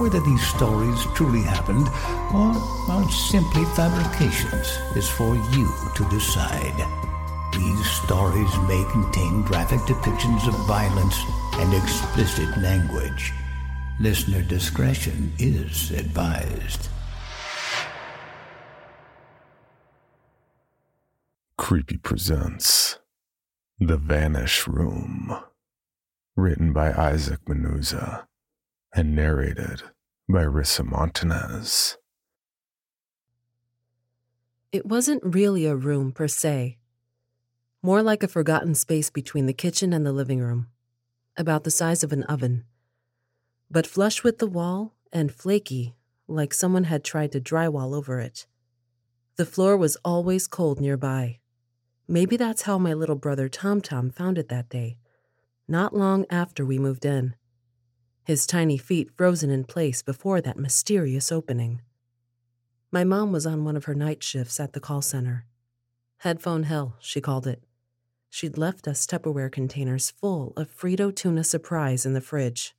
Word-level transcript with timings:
Whether 0.00 0.20
these 0.20 0.42
stories 0.46 1.04
truly 1.14 1.42
happened 1.42 1.86
or 2.32 2.56
are 2.90 3.10
simply 3.10 3.66
fabrications 3.76 4.78
is 4.96 5.10
for 5.10 5.36
you 5.52 5.68
to 5.94 6.08
decide. 6.08 6.88
These 7.52 7.90
stories 7.90 8.50
may 8.66 8.82
contain 8.92 9.42
graphic 9.42 9.80
depictions 9.80 10.48
of 10.48 10.54
violence 10.66 11.18
and 11.58 11.74
explicit 11.74 12.48
language. 12.62 13.34
Listener 14.00 14.40
discretion 14.40 15.34
is 15.38 15.90
advised. 15.90 16.88
Creepy 21.58 21.98
presents 21.98 22.98
The 23.78 23.98
Vanish 23.98 24.66
Room, 24.66 25.36
written 26.36 26.72
by 26.72 26.90
Isaac 26.90 27.44
Menuza 27.44 28.24
and 28.94 29.14
narrated 29.14 29.82
by 30.28 30.44
Rissa 30.44 30.84
Montanez. 30.84 31.96
It 34.72 34.86
wasn't 34.86 35.22
really 35.24 35.66
a 35.66 35.76
room 35.76 36.12
per 36.12 36.28
se, 36.28 36.78
more 37.82 38.02
like 38.02 38.22
a 38.22 38.28
forgotten 38.28 38.74
space 38.74 39.10
between 39.10 39.46
the 39.46 39.52
kitchen 39.52 39.92
and 39.92 40.06
the 40.06 40.12
living 40.12 40.40
room, 40.40 40.68
about 41.36 41.64
the 41.64 41.70
size 41.70 42.04
of 42.04 42.12
an 42.12 42.22
oven 42.24 42.64
but 43.70 43.86
flush 43.86 44.24
with 44.24 44.38
the 44.38 44.48
wall 44.48 44.94
and 45.12 45.32
flaky, 45.32 45.94
like 46.26 46.52
someone 46.52 46.84
had 46.84 47.04
tried 47.04 47.32
to 47.32 47.40
drywall 47.40 47.94
over 47.94 48.18
it. 48.18 48.46
The 49.36 49.46
floor 49.46 49.76
was 49.76 49.96
always 50.04 50.48
cold 50.48 50.80
nearby. 50.80 51.38
Maybe 52.08 52.36
that's 52.36 52.62
how 52.62 52.78
my 52.78 52.92
little 52.92 53.14
brother 53.16 53.48
Tom 53.48 53.80
Tom 53.80 54.10
found 54.10 54.38
it 54.38 54.48
that 54.48 54.68
day, 54.68 54.98
not 55.68 55.94
long 55.94 56.26
after 56.28 56.66
we 56.66 56.78
moved 56.78 57.04
in. 57.04 57.36
His 58.24 58.46
tiny 58.46 58.76
feet 58.76 59.10
frozen 59.16 59.50
in 59.50 59.64
place 59.64 60.02
before 60.02 60.40
that 60.40 60.58
mysterious 60.58 61.32
opening. 61.32 61.80
My 62.92 63.04
mom 63.04 63.32
was 63.32 63.46
on 63.46 63.64
one 63.64 63.76
of 63.76 63.84
her 63.84 63.94
night 63.94 64.22
shifts 64.22 64.60
at 64.60 64.72
the 64.72 64.80
call 64.80 65.02
center. 65.02 65.46
Headphone 66.18 66.64
hell, 66.64 66.96
she 67.00 67.20
called 67.20 67.46
it. 67.46 67.62
She'd 68.28 68.58
left 68.58 68.86
us 68.86 69.06
Tupperware 69.06 69.50
containers 69.50 70.10
full 70.10 70.52
of 70.56 70.70
Frito 70.70 71.14
tuna 71.14 71.44
surprise 71.44 72.04
in 72.04 72.14
the 72.14 72.20
fridge. 72.20 72.74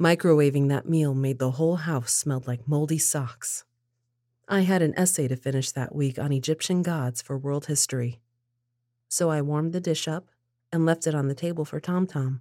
Microwaving 0.00 0.68
that 0.68 0.88
meal 0.88 1.14
made 1.14 1.38
the 1.38 1.52
whole 1.52 1.76
house 1.76 2.12
smell 2.12 2.42
like 2.46 2.68
moldy 2.68 2.98
socks. 2.98 3.64
I 4.48 4.60
had 4.60 4.80
an 4.82 4.94
essay 4.96 5.26
to 5.28 5.36
finish 5.36 5.72
that 5.72 5.94
week 5.94 6.18
on 6.18 6.32
Egyptian 6.32 6.82
gods 6.82 7.20
for 7.20 7.36
world 7.36 7.66
history. 7.66 8.20
So 9.08 9.30
I 9.30 9.42
warmed 9.42 9.72
the 9.72 9.80
dish 9.80 10.06
up 10.06 10.28
and 10.72 10.86
left 10.86 11.06
it 11.06 11.14
on 11.14 11.28
the 11.28 11.34
table 11.34 11.64
for 11.64 11.80
Tom 11.80 12.06
Tom. 12.06 12.40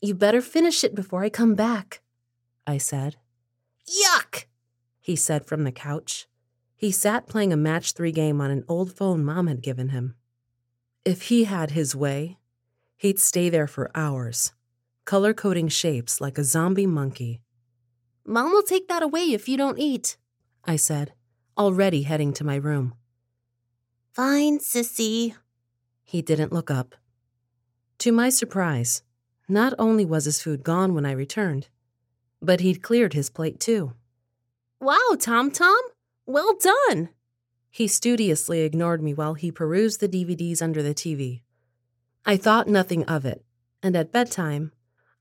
You 0.00 0.14
better 0.14 0.40
finish 0.40 0.84
it 0.84 0.94
before 0.94 1.24
I 1.24 1.30
come 1.30 1.54
back, 1.54 2.00
I 2.66 2.78
said. 2.78 3.16
Yuck, 3.88 4.44
he 5.00 5.16
said 5.16 5.46
from 5.46 5.64
the 5.64 5.72
couch. 5.72 6.26
He 6.76 6.90
sat 6.90 7.26
playing 7.26 7.52
a 7.52 7.56
match 7.56 7.92
three 7.92 8.12
game 8.12 8.40
on 8.40 8.50
an 8.50 8.64
old 8.68 8.92
phone 8.92 9.24
mom 9.24 9.46
had 9.46 9.62
given 9.62 9.88
him. 9.88 10.14
If 11.04 11.22
he 11.22 11.44
had 11.44 11.70
his 11.70 11.96
way, 11.96 12.36
he'd 12.96 13.18
stay 13.18 13.48
there 13.48 13.66
for 13.66 13.90
hours, 13.94 14.52
color 15.04 15.32
coding 15.32 15.68
shapes 15.68 16.20
like 16.20 16.36
a 16.36 16.44
zombie 16.44 16.86
monkey. 16.86 17.40
Mom 18.26 18.50
will 18.50 18.62
take 18.62 18.88
that 18.88 19.02
away 19.02 19.32
if 19.32 19.48
you 19.48 19.56
don't 19.56 19.78
eat, 19.78 20.16
I 20.64 20.76
said, 20.76 21.12
already 21.56 22.02
heading 22.02 22.32
to 22.34 22.44
my 22.44 22.56
room. 22.56 22.94
Fine, 24.12 24.58
sissy. 24.58 25.34
He 26.02 26.22
didn't 26.22 26.52
look 26.52 26.70
up. 26.70 26.94
To 27.98 28.12
my 28.12 28.28
surprise, 28.28 29.02
not 29.48 29.74
only 29.78 30.04
was 30.04 30.24
his 30.24 30.42
food 30.42 30.62
gone 30.62 30.94
when 30.94 31.06
I 31.06 31.12
returned, 31.12 31.68
but 32.40 32.60
he'd 32.60 32.82
cleared 32.82 33.12
his 33.12 33.30
plate 33.30 33.60
too. 33.60 33.92
Wow, 34.80 35.16
Tom 35.18 35.50
Tom! 35.50 35.80
Well 36.26 36.54
done! 36.60 37.10
He 37.70 37.86
studiously 37.88 38.60
ignored 38.60 39.02
me 39.02 39.14
while 39.14 39.34
he 39.34 39.50
perused 39.52 40.00
the 40.00 40.08
DVDs 40.08 40.62
under 40.62 40.82
the 40.82 40.94
TV. 40.94 41.42
I 42.24 42.36
thought 42.36 42.68
nothing 42.68 43.04
of 43.04 43.24
it, 43.24 43.44
and 43.82 43.94
at 43.94 44.12
bedtime, 44.12 44.72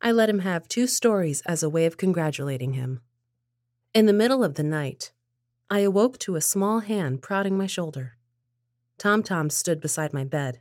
I 0.01 0.11
let 0.11 0.29
him 0.29 0.39
have 0.39 0.67
two 0.67 0.87
stories 0.87 1.41
as 1.41 1.63
a 1.63 1.69
way 1.69 1.85
of 1.85 1.97
congratulating 1.97 2.73
him. 2.73 3.01
In 3.93 4.05
the 4.05 4.13
middle 4.13 4.43
of 4.43 4.55
the 4.55 4.63
night, 4.63 5.11
I 5.69 5.79
awoke 5.79 6.17
to 6.19 6.35
a 6.35 6.41
small 6.41 6.79
hand 6.79 7.21
prodding 7.21 7.57
my 7.57 7.67
shoulder. 7.67 8.17
Tom 8.97 9.23
Tom 9.23 9.49
stood 9.49 9.81
beside 9.81 10.13
my 10.13 10.23
bed, 10.23 10.59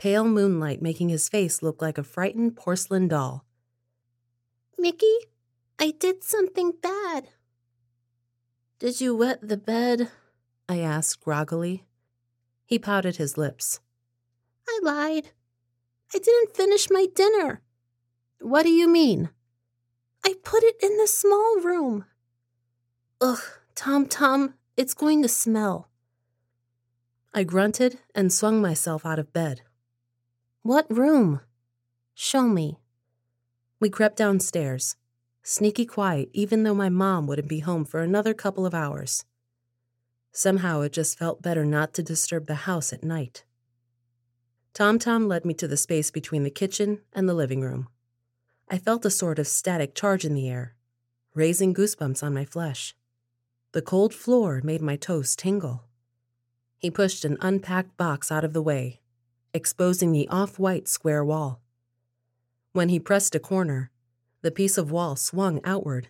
pale 0.00 0.24
moonlight 0.24 0.80
making 0.80 1.10
his 1.10 1.28
face 1.28 1.62
look 1.62 1.82
like 1.82 1.98
a 1.98 2.02
frightened 2.02 2.56
porcelain 2.56 3.06
doll. 3.06 3.44
Mickey, 4.78 5.14
I 5.78 5.90
did 5.90 6.24
something 6.24 6.72
bad. 6.80 7.28
Did 8.78 9.02
you 9.02 9.14
wet 9.14 9.46
the 9.46 9.58
bed? 9.58 10.10
I 10.66 10.78
asked 10.78 11.20
groggily. 11.20 11.84
He 12.64 12.78
pouted 12.78 13.16
his 13.16 13.36
lips. 13.36 13.80
I 14.66 14.80
lied. 14.82 15.32
I 16.14 16.18
didn't 16.18 16.56
finish 16.56 16.88
my 16.90 17.06
dinner. 17.14 17.60
What 18.40 18.62
do 18.62 18.70
you 18.70 18.88
mean? 18.88 19.28
I 20.24 20.34
put 20.42 20.62
it 20.62 20.76
in 20.82 20.96
the 20.96 21.08
small 21.08 21.60
room. 21.60 22.06
Ugh, 23.20 23.42
Tom 23.74 24.06
Tom, 24.06 24.54
it's 24.78 24.94
going 24.94 25.20
to 25.20 25.28
smell. 25.28 25.90
I 27.34 27.44
grunted 27.44 27.98
and 28.14 28.32
swung 28.32 28.62
myself 28.62 29.04
out 29.04 29.18
of 29.18 29.34
bed. 29.34 29.60
What 30.62 30.94
room? 30.94 31.40
Show 32.14 32.42
me. 32.42 32.80
We 33.80 33.88
crept 33.88 34.18
downstairs, 34.18 34.94
sneaky 35.42 35.86
quiet 35.86 36.28
even 36.34 36.64
though 36.64 36.74
my 36.74 36.90
mom 36.90 37.26
wouldn't 37.26 37.48
be 37.48 37.60
home 37.60 37.86
for 37.86 38.00
another 38.00 38.34
couple 38.34 38.66
of 38.66 38.74
hours. 38.74 39.24
Somehow 40.32 40.82
it 40.82 40.92
just 40.92 41.18
felt 41.18 41.40
better 41.40 41.64
not 41.64 41.94
to 41.94 42.02
disturb 42.02 42.46
the 42.46 42.66
house 42.66 42.92
at 42.92 43.02
night. 43.02 43.44
Tom 44.74 44.98
Tom 44.98 45.26
led 45.26 45.46
me 45.46 45.54
to 45.54 45.66
the 45.66 45.78
space 45.78 46.10
between 46.10 46.42
the 46.42 46.50
kitchen 46.50 47.00
and 47.14 47.26
the 47.26 47.34
living 47.34 47.62
room. 47.62 47.88
I 48.68 48.76
felt 48.76 49.06
a 49.06 49.10
sort 49.10 49.38
of 49.38 49.48
static 49.48 49.94
charge 49.94 50.26
in 50.26 50.34
the 50.34 50.50
air, 50.50 50.74
raising 51.32 51.72
goosebumps 51.72 52.22
on 52.22 52.34
my 52.34 52.44
flesh. 52.44 52.94
The 53.72 53.80
cold 53.80 54.12
floor 54.12 54.60
made 54.62 54.82
my 54.82 54.96
toes 54.96 55.34
tingle. 55.34 55.84
He 56.76 56.90
pushed 56.90 57.24
an 57.24 57.38
unpacked 57.40 57.96
box 57.96 58.30
out 58.30 58.44
of 58.44 58.52
the 58.52 58.62
way, 58.62 58.99
exposing 59.52 60.12
the 60.12 60.28
off 60.28 60.58
white 60.58 60.88
square 60.88 61.24
wall. 61.24 61.60
When 62.72 62.88
he 62.88 63.00
pressed 63.00 63.34
a 63.34 63.40
corner, 63.40 63.90
the 64.42 64.50
piece 64.50 64.78
of 64.78 64.90
wall 64.90 65.16
swung 65.16 65.60
outward, 65.64 66.08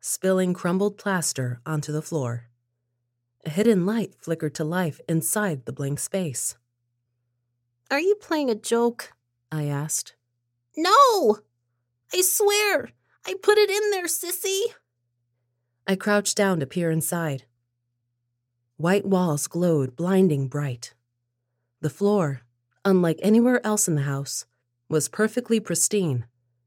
spilling 0.00 0.54
crumbled 0.54 0.98
plaster 0.98 1.60
onto 1.64 1.92
the 1.92 2.02
floor. 2.02 2.46
A 3.44 3.50
hidden 3.50 3.86
light 3.86 4.14
flickered 4.18 4.54
to 4.56 4.64
life 4.64 5.00
inside 5.08 5.64
the 5.64 5.72
blank 5.72 5.98
space. 5.98 6.56
Are 7.90 8.00
you 8.00 8.14
playing 8.16 8.50
a 8.50 8.54
joke? 8.54 9.12
I 9.50 9.64
asked. 9.64 10.14
No! 10.76 11.38
I 12.12 12.20
swear! 12.22 12.90
I 13.26 13.34
put 13.42 13.58
it 13.58 13.70
in 13.70 13.90
there, 13.90 14.06
sissy! 14.06 14.60
I 15.86 15.96
crouched 15.96 16.36
down 16.36 16.60
to 16.60 16.66
peer 16.66 16.90
inside. 16.90 17.44
White 18.76 19.04
walls 19.04 19.46
glowed 19.46 19.96
blinding 19.96 20.48
bright. 20.48 20.94
The 21.80 21.90
floor, 21.90 22.42
unlike 22.84 23.18
anywhere 23.22 23.64
else 23.64 23.88
in 23.88 23.94
the 23.94 24.02
house, 24.02 24.46
was 24.88 25.08
perfectly 25.08 25.60
pristine, 25.60 26.26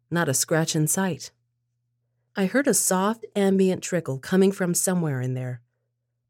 not 0.10 0.30
a 0.30 0.33
scratch 0.33 0.75
in 0.75 0.88
sight. 0.88 1.31
I 2.36 2.45
heard 2.45 2.68
a 2.68 2.74
soft, 2.74 3.25
ambient 3.36 3.83
trickle 3.83 4.18
coming 4.18 4.51
from 4.51 4.74
somewhere 4.74 5.21
in 5.21 5.33
there, 5.33 5.62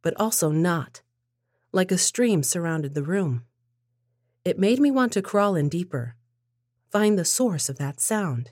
but 0.01 0.13
also 0.19 0.51
not, 0.51 1.01
like 1.71 1.91
a 1.91 1.97
stream 1.97 2.43
surrounded 2.43 2.93
the 2.93 3.03
room. 3.03 3.45
It 4.43 4.59
made 4.59 4.79
me 4.79 4.91
want 4.91 5.13
to 5.13 5.21
crawl 5.21 5.55
in 5.55 5.69
deeper, 5.69 6.15
find 6.91 7.17
the 7.17 7.25
source 7.25 7.69
of 7.69 7.77
that 7.77 7.99
sound. 7.99 8.51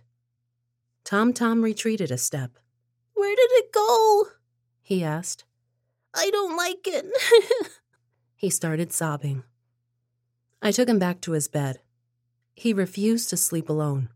Tom 1.04 1.34
Tom 1.34 1.62
retreated 1.62 2.12
a 2.12 2.18
step. 2.18 2.52
Where 3.14 3.36
did 3.36 3.52
it 3.52 3.72
go? 3.72 4.26
He 4.82 5.04
asked. 5.04 5.46
I 6.14 6.30
don't 6.30 6.56
like 6.56 6.88
it. 6.88 7.06
he 8.36 8.50
started 8.50 8.92
sobbing. 8.94 9.44
I 10.62 10.72
took 10.72 10.88
him 10.88 11.00
back 11.00 11.22
to 11.22 11.32
his 11.32 11.48
bed. 11.48 11.80
He 12.54 12.74
refused 12.74 13.30
to 13.30 13.38
sleep 13.38 13.70
alone. 13.70 14.10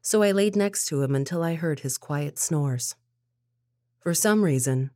So 0.00 0.22
I 0.22 0.30
laid 0.30 0.54
next 0.54 0.86
to 0.86 1.02
him 1.02 1.14
until 1.14 1.42
I 1.42 1.54
heard 1.54 1.80
his 1.80 1.98
quiet 1.98 2.38
snores. 2.38 2.94
For 3.98 4.14
some 4.14 4.44
reason, 4.44 4.90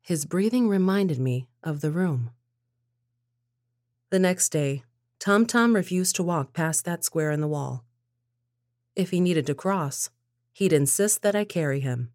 his 0.00 0.24
breathing 0.24 0.68
reminded 0.68 1.18
me 1.18 1.48
of 1.62 1.80
the 1.80 1.90
room. 1.90 2.30
The 4.10 4.18
next 4.18 4.50
day, 4.50 4.84
Tom 5.18 5.46
Tom 5.46 5.74
refused 5.74 6.14
to 6.16 6.22
walk 6.22 6.52
past 6.52 6.84
that 6.84 7.02
square 7.02 7.30
in 7.30 7.40
the 7.40 7.48
wall. 7.48 7.84
If 8.94 9.10
he 9.10 9.20
needed 9.20 9.46
to 9.46 9.54
cross, 9.54 10.10
he'd 10.52 10.72
insist 10.72 11.22
that 11.22 11.34
I 11.34 11.44
carry 11.44 11.80
him. 11.80 12.12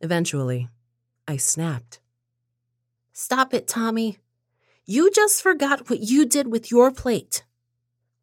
Eventually, 0.00 0.68
I 1.26 1.36
snapped. 1.36 2.00
Stop 3.12 3.52
it, 3.52 3.66
Tommy. 3.66 4.18
You 4.90 5.10
just 5.10 5.42
forgot 5.42 5.90
what 5.90 6.00
you 6.00 6.24
did 6.24 6.50
with 6.50 6.70
your 6.70 6.90
plate. 6.90 7.44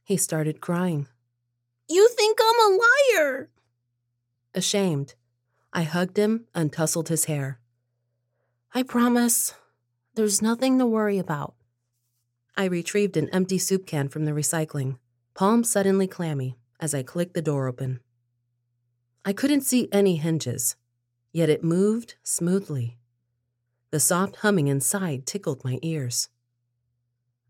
He 0.03 0.17
started 0.17 0.61
crying. 0.61 1.07
You 1.87 2.07
think 2.07 2.39
I'm 2.41 2.59
a 2.59 2.79
liar. 3.19 3.49
Ashamed, 4.55 5.13
I 5.71 5.83
hugged 5.83 6.17
him 6.17 6.45
and 6.55 6.73
tousled 6.73 7.09
his 7.09 7.25
hair. 7.25 7.59
I 8.73 8.81
promise. 8.81 9.53
There's 10.15 10.41
nothing 10.41 10.79
to 10.79 10.87
worry 10.87 11.19
about. 11.19 11.53
I 12.57 12.65
retrieved 12.65 13.15
an 13.15 13.29
empty 13.29 13.59
soup 13.59 13.85
can 13.85 14.09
from 14.09 14.25
the 14.25 14.31
recycling, 14.31 14.97
palm 15.35 15.63
suddenly 15.63 16.07
clammy 16.07 16.57
as 16.79 16.95
I 16.95 17.03
clicked 17.03 17.35
the 17.35 17.43
door 17.43 17.67
open. 17.67 17.99
I 19.23 19.33
couldn't 19.33 19.61
see 19.61 19.87
any 19.91 20.15
hinges, 20.15 20.77
yet 21.31 21.47
it 21.47 21.63
moved 21.63 22.15
smoothly. 22.23 22.97
The 23.91 23.99
soft 23.99 24.37
humming 24.37 24.67
inside 24.67 25.27
tickled 25.27 25.63
my 25.63 25.77
ears. 25.83 26.29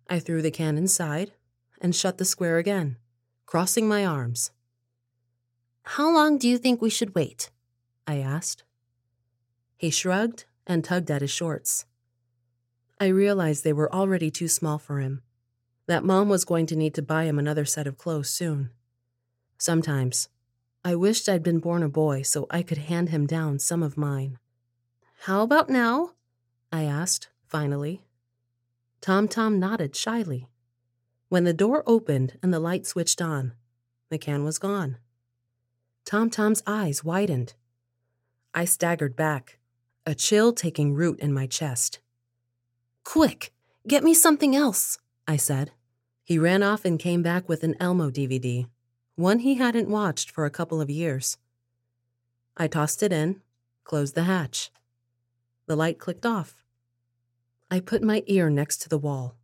I 0.08 0.20
threw 0.20 0.42
the 0.42 0.52
can 0.52 0.78
inside 0.78 1.34
and 1.82 1.96
shut 1.96 2.18
the 2.18 2.26
square 2.26 2.58
again, 2.58 2.98
crossing 3.46 3.88
my 3.88 4.06
arms. 4.06 4.52
How 5.84 6.14
long 6.14 6.38
do 6.38 6.48
you 6.48 6.58
think 6.58 6.82
we 6.82 6.90
should 6.90 7.16
wait? 7.16 7.50
I 8.08 8.18
asked. 8.18 8.64
He 9.78 9.90
shrugged 9.90 10.46
and 10.66 10.84
tugged 10.84 11.12
at 11.12 11.22
his 11.22 11.32
shorts. 11.32 11.86
I 13.00 13.08
realized 13.08 13.64
they 13.64 13.74
were 13.74 13.94
already 13.94 14.32
too 14.32 14.48
small 14.48 14.78
for 14.78 15.00
him, 15.00 15.22
that 15.88 16.04
Mom 16.04 16.30
was 16.30 16.46
going 16.46 16.66
to 16.68 16.76
need 16.76 16.94
to 16.96 17.02
buy 17.02 17.26
him 17.26 17.38
another 17.38 17.66
set 17.66 17.88
of 17.88 17.98
clothes 17.98 18.30
soon. 18.30 18.72
Sometimes, 19.58 20.30
I 20.84 20.96
wished 20.96 21.28
I'd 21.28 21.44
been 21.44 21.60
born 21.60 21.84
a 21.84 21.90
boy 21.90 22.22
so 22.22 22.48
I 22.50 22.62
could 22.62 22.78
hand 22.78 23.10
him 23.10 23.26
down 23.26 23.60
some 23.60 23.84
of 23.84 23.98
mine. 23.98 24.40
How 25.22 25.42
about 25.42 25.70
now? 25.70 26.12
I 26.72 26.84
asked, 26.84 27.30
finally. 27.48 28.04
Tom 29.06 29.28
Tom 29.28 29.60
nodded 29.60 29.96
shyly. 29.96 30.48
When 31.30 31.44
the 31.44 31.54
door 31.54 31.84
opened 31.86 32.40
and 32.42 32.52
the 32.52 32.60
light 32.60 32.88
switched 32.88 33.22
on, 33.22 33.54
the 34.10 34.18
can 34.18 34.44
was 34.44 34.58
gone. 34.58 34.98
Tom 36.06 36.32
Tom's 36.32 36.64
eyes 36.66 37.04
widened. 37.04 37.54
I 38.52 38.66
staggered 38.66 39.16
back, 39.16 39.60
a 40.08 40.16
chill 40.16 40.54
taking 40.54 40.96
root 40.96 41.20
in 41.20 41.32
my 41.32 41.46
chest. 41.46 42.00
Quick, 43.04 43.54
get 43.88 44.04
me 44.04 44.16
something 44.16 44.56
else, 44.56 44.98
I 45.28 45.38
said. 45.38 45.74
He 46.24 46.40
ran 46.40 46.64
off 46.64 46.84
and 46.84 46.98
came 46.98 47.22
back 47.22 47.48
with 47.48 47.64
an 47.64 47.76
Elmo 47.80 48.10
DVD, 48.10 48.66
one 49.14 49.38
he 49.38 49.54
hadn't 49.54 49.88
watched 49.88 50.32
for 50.32 50.46
a 50.46 50.50
couple 50.50 50.82
of 50.82 50.90
years. 50.90 51.38
I 52.58 52.66
tossed 52.66 53.04
it 53.04 53.14
in, 53.14 53.44
closed 53.84 54.16
the 54.16 54.24
hatch. 54.24 54.72
The 55.68 55.76
light 55.76 56.00
clicked 56.00 56.26
off. 56.26 56.65
I 57.72 57.80
put 57.80 58.04
my 58.04 58.24
ear 58.28 58.50
next 58.50 58.82
to 58.82 58.90
the 58.90 58.98
wall. 58.98 59.36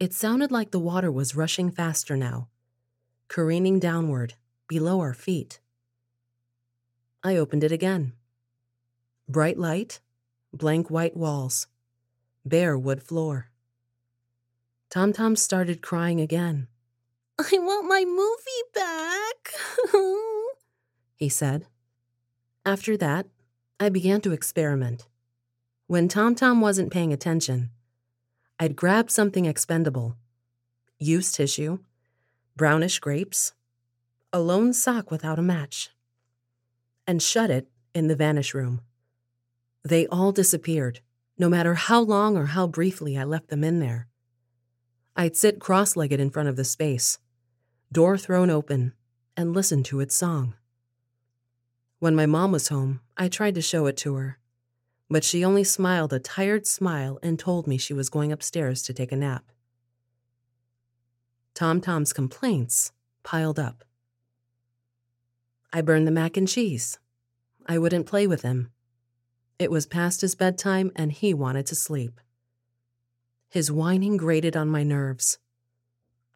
It 0.00 0.14
sounded 0.14 0.50
like 0.50 0.70
the 0.70 0.80
water 0.80 1.12
was 1.12 1.36
rushing 1.36 1.70
faster 1.70 2.16
now, 2.16 2.48
careening 3.28 3.78
downward, 3.78 4.34
below 4.66 5.00
our 5.00 5.14
feet. 5.14 5.60
I 7.22 7.36
opened 7.36 7.62
it 7.62 7.70
again. 7.70 8.14
Bright 9.28 9.58
light, 9.58 10.00
blank 10.52 10.90
white 10.90 11.16
walls, 11.16 11.66
bare 12.44 12.76
wood 12.78 13.02
floor. 13.02 13.50
Tom 14.90 15.12
Tom 15.12 15.36
started 15.36 15.82
crying 15.82 16.20
again. 16.20 16.66
I 17.38 17.58
want 17.58 17.86
my 17.86 18.04
movie 18.04 18.64
back, 18.74 19.94
he 21.14 21.28
said. 21.28 21.66
After 22.64 22.96
that, 22.96 23.26
I 23.78 23.88
began 23.88 24.20
to 24.22 24.32
experiment. 24.32 25.06
When 25.92 26.08
Tom 26.08 26.34
Tom 26.34 26.62
wasn't 26.62 26.90
paying 26.90 27.12
attention, 27.12 27.68
I'd 28.58 28.76
grab 28.76 29.10
something 29.10 29.44
expendable 29.44 30.16
used 30.98 31.34
tissue, 31.34 31.80
brownish 32.56 32.98
grapes, 32.98 33.52
a 34.32 34.40
lone 34.40 34.72
sock 34.72 35.10
without 35.10 35.38
a 35.38 35.42
match, 35.42 35.90
and 37.06 37.22
shut 37.22 37.50
it 37.50 37.68
in 37.94 38.06
the 38.06 38.16
vanish 38.16 38.54
room. 38.54 38.80
They 39.84 40.06
all 40.06 40.32
disappeared, 40.32 41.00
no 41.36 41.50
matter 41.50 41.74
how 41.74 42.00
long 42.00 42.38
or 42.38 42.46
how 42.46 42.66
briefly 42.66 43.18
I 43.18 43.24
left 43.24 43.48
them 43.48 43.62
in 43.62 43.78
there. 43.78 44.08
I'd 45.14 45.36
sit 45.36 45.60
cross 45.60 45.94
legged 45.94 46.20
in 46.20 46.30
front 46.30 46.48
of 46.48 46.56
the 46.56 46.64
space, 46.64 47.18
door 47.92 48.16
thrown 48.16 48.48
open, 48.48 48.94
and 49.36 49.52
listen 49.52 49.82
to 49.82 50.00
its 50.00 50.14
song. 50.14 50.54
When 51.98 52.14
my 52.14 52.24
mom 52.24 52.50
was 52.50 52.68
home, 52.68 53.02
I 53.18 53.28
tried 53.28 53.56
to 53.56 53.60
show 53.60 53.84
it 53.84 53.98
to 53.98 54.14
her, 54.14 54.38
but 55.08 55.24
she 55.24 55.44
only 55.44 55.64
smiled 55.64 56.12
a 56.12 56.18
tired 56.18 56.66
smile 56.66 57.18
and 57.22 57.38
told 57.38 57.66
me 57.66 57.76
she 57.76 57.94
was 57.94 58.08
going 58.08 58.32
upstairs 58.32 58.82
to 58.82 58.94
take 58.94 59.12
a 59.12 59.16
nap. 59.16 59.44
Tom 61.54 61.80
Tom's 61.80 62.12
complaints 62.12 62.92
piled 63.22 63.58
up. 63.58 63.84
I 65.72 65.82
burned 65.82 66.06
the 66.06 66.12
mac 66.12 66.36
and 66.36 66.48
cheese. 66.48 66.98
I 67.66 67.78
wouldn't 67.78 68.06
play 68.06 68.26
with 68.26 68.42
him. 68.42 68.70
It 69.58 69.70
was 69.70 69.86
past 69.86 70.22
his 70.22 70.34
bedtime 70.34 70.90
and 70.96 71.12
he 71.12 71.34
wanted 71.34 71.66
to 71.66 71.74
sleep. 71.74 72.20
His 73.48 73.70
whining 73.70 74.16
grated 74.16 74.56
on 74.56 74.68
my 74.68 74.82
nerves. 74.82 75.38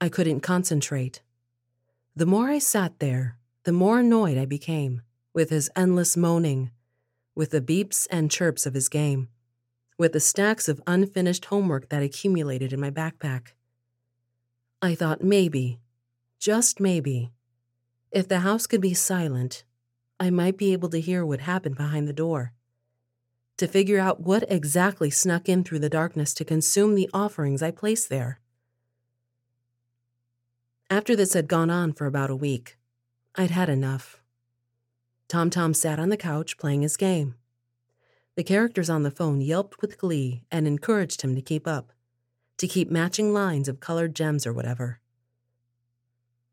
I 0.00 0.08
couldn't 0.08 0.40
concentrate. 0.40 1.22
The 2.14 2.26
more 2.26 2.48
I 2.48 2.58
sat 2.58 2.98
there, 2.98 3.38
the 3.64 3.72
more 3.72 4.00
annoyed 4.00 4.38
I 4.38 4.44
became 4.44 5.02
with 5.32 5.50
his 5.50 5.70
endless 5.74 6.16
moaning 6.16 6.70
with 7.36 7.50
the 7.50 7.60
beeps 7.60 8.08
and 8.10 8.30
chirps 8.30 8.66
of 8.66 8.74
his 8.74 8.88
game, 8.88 9.28
with 9.96 10.12
the 10.12 10.20
stacks 10.20 10.68
of 10.68 10.82
unfinished 10.86 11.44
homework 11.44 11.90
that 11.90 12.02
accumulated 12.02 12.72
in 12.72 12.80
my 12.80 12.90
backpack. 12.90 13.48
I 14.82 14.96
thought 14.96 15.22
maybe, 15.22 15.78
just 16.40 16.80
maybe, 16.80 17.30
if 18.10 18.26
the 18.26 18.40
house 18.40 18.66
could 18.66 18.80
be 18.80 18.94
silent, 18.94 19.64
I 20.18 20.30
might 20.30 20.56
be 20.56 20.72
able 20.72 20.88
to 20.88 21.00
hear 21.00 21.24
what 21.24 21.40
happened 21.40 21.76
behind 21.76 22.08
the 22.08 22.12
door. 22.12 22.52
To 23.58 23.68
figure 23.68 23.98
out 23.98 24.20
what 24.20 24.44
exactly 24.50 25.10
snuck 25.10 25.48
in 25.48 25.64
through 25.64 25.80
the 25.80 25.88
darkness 25.90 26.32
to 26.34 26.44
consume 26.44 26.94
the 26.94 27.10
offerings 27.12 27.62
I 27.62 27.70
placed 27.70 28.08
there. 28.08 28.40
After 30.88 31.16
this 31.16 31.34
had 31.34 31.48
gone 31.48 31.68
on 31.68 31.92
for 31.92 32.06
about 32.06 32.30
a 32.30 32.36
week, 32.36 32.78
I'd 33.34 33.50
had 33.50 33.68
enough. 33.68 34.22
Tom 35.28 35.50
Tom 35.50 35.74
sat 35.74 35.98
on 35.98 36.08
the 36.08 36.16
couch 36.16 36.56
playing 36.56 36.82
his 36.82 36.96
game. 36.96 37.34
The 38.36 38.44
characters 38.44 38.88
on 38.88 39.02
the 39.02 39.10
phone 39.10 39.40
yelped 39.40 39.80
with 39.80 39.98
glee 39.98 40.44
and 40.50 40.66
encouraged 40.66 41.22
him 41.22 41.34
to 41.34 41.42
keep 41.42 41.66
up, 41.66 41.92
to 42.58 42.68
keep 42.68 42.90
matching 42.90 43.32
lines 43.32 43.68
of 43.68 43.80
colored 43.80 44.14
gems 44.14 44.46
or 44.46 44.52
whatever. 44.52 45.00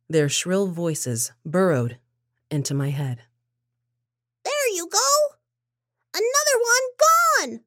Their 0.09 0.29
shrill 0.29 0.67
voices 0.67 1.31
burrowed 1.45 1.97
into 2.49 2.73
my 2.73 2.89
head. 2.89 3.23
There 4.43 4.69
you 4.73 4.87
go! 4.91 4.99
Another 6.13 6.59
one 6.61 7.57
gone! 7.57 7.59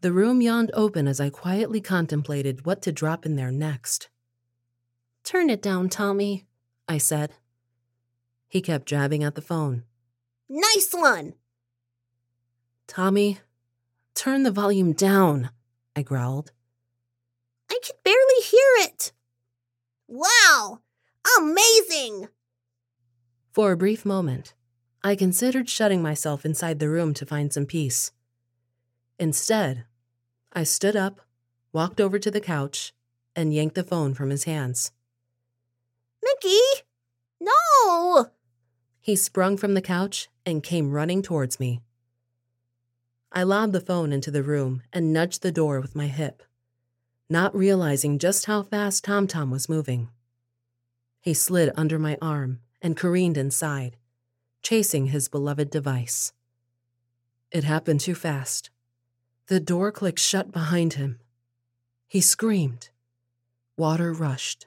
The 0.00 0.12
room 0.12 0.40
yawned 0.40 0.70
open 0.74 1.08
as 1.08 1.20
I 1.20 1.30
quietly 1.30 1.80
contemplated 1.80 2.64
what 2.64 2.82
to 2.82 2.92
drop 2.92 3.26
in 3.26 3.36
there 3.36 3.50
next. 3.50 4.08
Turn 5.24 5.50
it 5.50 5.60
down, 5.60 5.88
Tommy, 5.88 6.46
I 6.88 6.98
said. 6.98 7.32
He 8.48 8.62
kept 8.62 8.86
jabbing 8.86 9.22
at 9.22 9.34
the 9.34 9.42
phone. 9.42 9.84
Nice 10.48 10.90
one! 10.92 11.34
Tommy, 12.86 13.38
turn 14.14 14.42
the 14.42 14.50
volume 14.50 14.94
down, 14.94 15.50
I 15.94 16.02
growled. 16.02 16.52
I 17.70 17.78
could 17.84 18.02
barely 18.02 18.42
hear 18.42 18.60
it. 18.78 19.12
Wow! 20.06 20.80
Amazing! 21.38 22.28
For 23.52 23.72
a 23.72 23.76
brief 23.76 24.06
moment, 24.06 24.54
I 25.04 25.14
considered 25.14 25.68
shutting 25.68 26.00
myself 26.00 26.46
inside 26.46 26.78
the 26.78 26.88
room 26.88 27.12
to 27.14 27.26
find 27.26 27.52
some 27.52 27.66
peace. 27.66 28.12
Instead, 29.18 29.84
I 30.54 30.64
stood 30.64 30.96
up, 30.96 31.20
walked 31.72 32.00
over 32.00 32.18
to 32.18 32.30
the 32.30 32.40
couch, 32.40 32.94
and 33.36 33.52
yanked 33.52 33.74
the 33.74 33.84
phone 33.84 34.14
from 34.14 34.30
his 34.30 34.44
hands. 34.44 34.92
Mickey! 36.22 36.60
No! 37.40 38.30
He 39.08 39.16
sprung 39.16 39.56
from 39.56 39.72
the 39.72 39.80
couch 39.80 40.28
and 40.44 40.62
came 40.62 40.92
running 40.92 41.22
towards 41.22 41.58
me. 41.58 41.80
I 43.32 43.42
lobbed 43.42 43.72
the 43.72 43.80
phone 43.80 44.12
into 44.12 44.30
the 44.30 44.42
room 44.42 44.82
and 44.92 45.14
nudged 45.14 45.40
the 45.40 45.50
door 45.50 45.80
with 45.80 45.96
my 45.96 46.08
hip, 46.08 46.42
not 47.30 47.56
realizing 47.56 48.18
just 48.18 48.44
how 48.44 48.64
fast 48.64 49.04
Tom 49.04 49.26
Tom 49.26 49.50
was 49.50 49.66
moving. 49.66 50.10
He 51.22 51.32
slid 51.32 51.72
under 51.74 51.98
my 51.98 52.18
arm 52.20 52.60
and 52.82 52.98
careened 52.98 53.38
inside, 53.38 53.96
chasing 54.60 55.06
his 55.06 55.26
beloved 55.30 55.70
device. 55.70 56.34
It 57.50 57.64
happened 57.64 58.00
too 58.00 58.14
fast. 58.14 58.68
The 59.46 59.58
door 59.58 59.90
clicked 59.90 60.20
shut 60.20 60.52
behind 60.52 60.92
him. 61.00 61.18
He 62.08 62.20
screamed. 62.20 62.90
Water 63.74 64.12
rushed. 64.12 64.66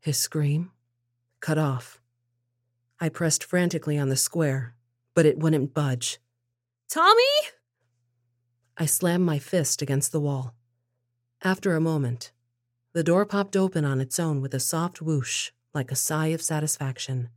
His 0.00 0.16
scream 0.16 0.70
cut 1.40 1.58
off. 1.58 2.00
I 2.98 3.08
pressed 3.10 3.44
frantically 3.44 3.98
on 3.98 4.08
the 4.08 4.16
square, 4.16 4.74
but 5.14 5.26
it 5.26 5.38
wouldn't 5.38 5.74
budge. 5.74 6.18
Tommy? 6.88 7.22
I 8.78 8.86
slammed 8.86 9.24
my 9.24 9.38
fist 9.38 9.82
against 9.82 10.12
the 10.12 10.20
wall. 10.20 10.54
After 11.42 11.74
a 11.74 11.80
moment, 11.80 12.32
the 12.92 13.04
door 13.04 13.26
popped 13.26 13.56
open 13.56 13.84
on 13.84 14.00
its 14.00 14.18
own 14.18 14.40
with 14.40 14.54
a 14.54 14.60
soft 14.60 15.02
whoosh, 15.02 15.50
like 15.74 15.92
a 15.92 15.96
sigh 15.96 16.28
of 16.28 16.40
satisfaction. 16.40 17.28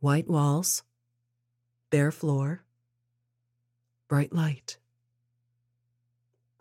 White 0.00 0.28
walls, 0.28 0.82
bare 1.88 2.12
floor, 2.12 2.64
bright 4.08 4.32
light, 4.32 4.78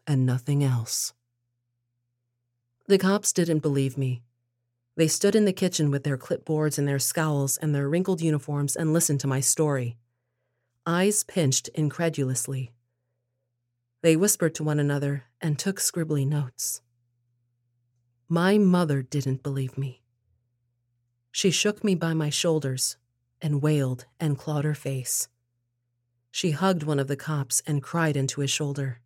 and 0.08 0.26
nothing 0.26 0.64
else. 0.64 1.14
The 2.88 2.98
cops 2.98 3.34
didn't 3.34 3.60
believe 3.60 3.98
me. 3.98 4.24
They 5.00 5.08
stood 5.08 5.34
in 5.34 5.46
the 5.46 5.54
kitchen 5.54 5.92
with 5.92 6.04
their 6.04 6.18
clipboards 6.18 6.78
and 6.78 6.86
their 6.86 7.00
scowls 7.00 7.56
and 7.56 7.74
their 7.74 7.88
wrinkled 7.88 8.20
uniforms 8.20 8.76
and 8.76 8.92
listened 8.92 9.22
to 9.22 9.28
my 9.28 9.40
story, 9.40 9.96
eyes 10.86 11.24
pinched 11.24 11.70
incredulously. 11.70 12.74
They 14.02 14.18
whispered 14.18 14.54
to 14.56 14.66
one 14.66 14.78
another 14.78 15.24
and 15.40 15.58
took 15.58 15.80
scribbly 15.80 16.28
notes. 16.28 16.82
My 18.28 18.58
mother 18.58 19.02
didn't 19.02 19.42
believe 19.42 19.78
me. 19.78 20.02
She 21.32 21.50
shook 21.50 21.82
me 21.82 21.96
by 21.96 22.14
my 22.14 22.30
shoulders 22.30 22.98
and 23.42 23.62
wailed 23.62 24.06
and 24.20 24.38
clawed 24.38 24.66
her 24.66 24.76
face. 24.76 25.30
She 26.30 26.52
hugged 26.52 26.84
one 26.84 27.00
of 27.00 27.08
the 27.08 27.16
cops 27.16 27.64
and 27.66 27.82
cried 27.82 28.18
into 28.18 28.42
his 28.42 28.52
shoulder, 28.52 29.00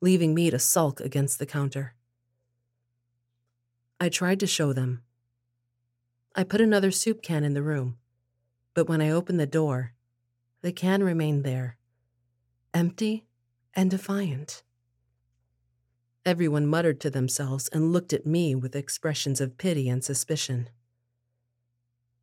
leaving 0.00 0.32
me 0.32 0.50
to 0.50 0.60
sulk 0.60 1.00
against 1.00 1.40
the 1.40 1.44
counter. 1.44 1.96
I 3.98 4.08
tried 4.08 4.38
to 4.38 4.46
show 4.46 4.72
them. 4.72 5.02
I 6.36 6.42
put 6.42 6.60
another 6.60 6.90
soup 6.90 7.22
can 7.22 7.44
in 7.44 7.54
the 7.54 7.62
room, 7.62 7.96
but 8.74 8.88
when 8.88 9.00
I 9.00 9.10
opened 9.10 9.38
the 9.38 9.46
door, 9.46 9.92
the 10.62 10.72
can 10.72 11.04
remained 11.04 11.44
there, 11.44 11.76
empty 12.72 13.26
and 13.72 13.88
defiant. 13.88 14.64
Everyone 16.26 16.66
muttered 16.66 17.00
to 17.02 17.10
themselves 17.10 17.68
and 17.68 17.92
looked 17.92 18.12
at 18.12 18.26
me 18.26 18.56
with 18.56 18.74
expressions 18.74 19.40
of 19.40 19.58
pity 19.58 19.88
and 19.88 20.02
suspicion. 20.02 20.70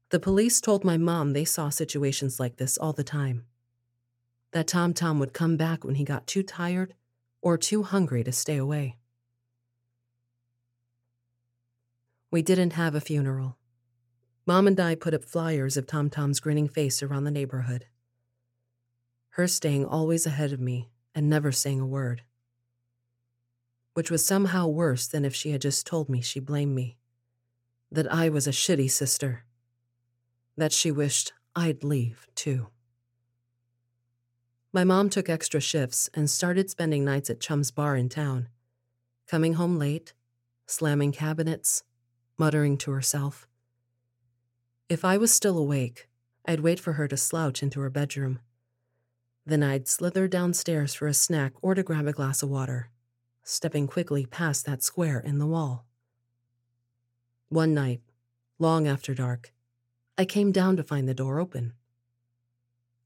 The 0.09 0.19
police 0.19 0.59
told 0.59 0.83
my 0.83 0.97
mom 0.97 1.31
they 1.31 1.45
saw 1.45 1.69
situations 1.69 2.37
like 2.37 2.57
this 2.57 2.77
all 2.77 2.91
the 2.91 3.05
time. 3.05 3.45
That 4.51 4.67
Tom 4.67 4.93
Tom 4.93 5.19
would 5.19 5.31
come 5.31 5.55
back 5.55 5.85
when 5.85 5.95
he 5.95 6.03
got 6.03 6.27
too 6.27 6.43
tired 6.43 6.95
or 7.41 7.57
too 7.57 7.83
hungry 7.83 8.25
to 8.25 8.33
stay 8.33 8.57
away. 8.57 8.97
We 12.29 12.41
didn't 12.41 12.73
have 12.73 12.93
a 12.93 12.99
funeral. 12.99 13.55
Mom 14.45 14.65
and 14.65 14.79
I 14.79 14.95
put 14.95 15.13
up 15.13 15.23
flyers 15.23 15.77
of 15.77 15.85
Tom 15.85 16.09
Tom's 16.09 16.39
grinning 16.39 16.67
face 16.67 17.03
around 17.03 17.25
the 17.25 17.31
neighborhood. 17.31 17.85
Her 19.31 19.47
staying 19.47 19.85
always 19.85 20.25
ahead 20.25 20.51
of 20.51 20.59
me 20.59 20.89
and 21.13 21.29
never 21.29 21.51
saying 21.51 21.79
a 21.79 21.85
word. 21.85 22.23
Which 23.93 24.09
was 24.09 24.25
somehow 24.25 24.67
worse 24.67 25.05
than 25.05 25.25
if 25.25 25.35
she 25.35 25.51
had 25.51 25.61
just 25.61 25.85
told 25.85 26.09
me 26.09 26.21
she 26.21 26.39
blamed 26.39 26.73
me. 26.73 26.97
That 27.91 28.11
I 28.11 28.29
was 28.29 28.47
a 28.47 28.51
shitty 28.51 28.89
sister. 28.89 29.43
That 30.57 30.71
she 30.71 30.91
wished 30.91 31.33
I'd 31.55 31.83
leave, 31.83 32.27
too. 32.33 32.67
My 34.73 34.83
mom 34.83 35.09
took 35.09 35.29
extra 35.29 35.59
shifts 35.59 36.09
and 36.13 36.29
started 36.29 36.69
spending 36.69 37.05
nights 37.05 37.29
at 37.29 37.41
Chum's 37.41 37.71
bar 37.71 37.95
in 37.95 38.09
town, 38.09 38.47
coming 39.27 39.53
home 39.53 39.77
late, 39.77 40.13
slamming 40.65 41.11
cabinets, 41.11 41.83
muttering 42.37 42.77
to 42.79 42.91
herself. 42.91 43.47
If 44.91 45.05
I 45.05 45.15
was 45.15 45.33
still 45.33 45.57
awake, 45.57 46.09
I'd 46.45 46.59
wait 46.59 46.77
for 46.77 46.91
her 46.91 47.07
to 47.07 47.15
slouch 47.15 47.63
into 47.63 47.79
her 47.79 47.89
bedroom. 47.89 48.39
Then 49.45 49.63
I'd 49.63 49.87
slither 49.87 50.27
downstairs 50.27 50.93
for 50.93 51.07
a 51.07 51.13
snack 51.13 51.53
or 51.61 51.75
to 51.75 51.81
grab 51.81 52.07
a 52.07 52.11
glass 52.11 52.43
of 52.43 52.49
water, 52.49 52.89
stepping 53.41 53.87
quickly 53.87 54.25
past 54.25 54.65
that 54.65 54.83
square 54.83 55.21
in 55.21 55.37
the 55.37 55.47
wall. 55.47 55.85
One 57.47 57.73
night, 57.73 58.01
long 58.59 58.85
after 58.85 59.13
dark, 59.13 59.53
I 60.17 60.25
came 60.25 60.51
down 60.51 60.75
to 60.75 60.83
find 60.83 61.07
the 61.07 61.13
door 61.13 61.39
open. 61.39 61.71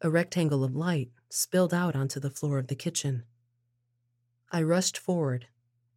A 0.02 0.10
rectangle 0.10 0.64
of 0.64 0.76
light 0.76 1.12
spilled 1.30 1.72
out 1.72 1.96
onto 1.96 2.20
the 2.20 2.32
floor 2.32 2.58
of 2.58 2.66
the 2.66 2.74
kitchen. 2.74 3.26
I 4.52 4.64
rushed 4.64 4.98
forward 4.98 5.50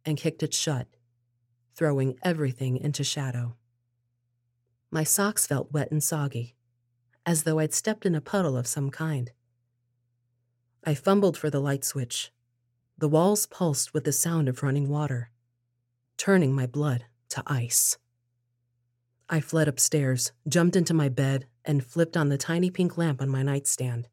and 0.05 0.19
kicked 0.19 0.43
it 0.43 0.53
shut, 0.53 0.85
throwing 1.73 2.19
everything 2.21 2.77
into 2.77 3.03
shadow. 3.03 3.55
My 4.91 5.03
socks 5.03 5.45
felt 5.45 5.71
wet 5.71 5.91
and 5.91 6.03
soggy, 6.03 6.55
as 7.25 7.43
though 7.43 7.59
I'd 7.59 7.73
stepped 7.73 8.05
in 8.05 8.15
a 8.15 8.21
puddle 8.21 8.57
of 8.57 8.65
some 8.65 8.89
kind. 8.89 9.31
I 10.83 10.95
fumbled 10.95 11.37
for 11.37 11.49
the 11.49 11.59
light 11.59 11.83
switch. 11.85 12.31
The 12.97 13.09
walls 13.09 13.45
pulsed 13.45 13.93
with 13.93 14.03
the 14.03 14.11
sound 14.11 14.49
of 14.49 14.63
running 14.63 14.89
water, 14.89 15.29
turning 16.17 16.53
my 16.53 16.65
blood 16.65 17.05
to 17.29 17.43
ice. 17.45 17.97
I 19.29 19.41
fled 19.41 19.67
upstairs, 19.67 20.31
jumped 20.47 20.75
into 20.75 20.93
my 20.93 21.07
bed, 21.07 21.45
and 21.63 21.85
flipped 21.85 22.17
on 22.17 22.29
the 22.29 22.37
tiny 22.37 22.71
pink 22.71 22.97
lamp 22.97 23.21
on 23.21 23.29
my 23.29 23.43
nightstand, 23.43 24.07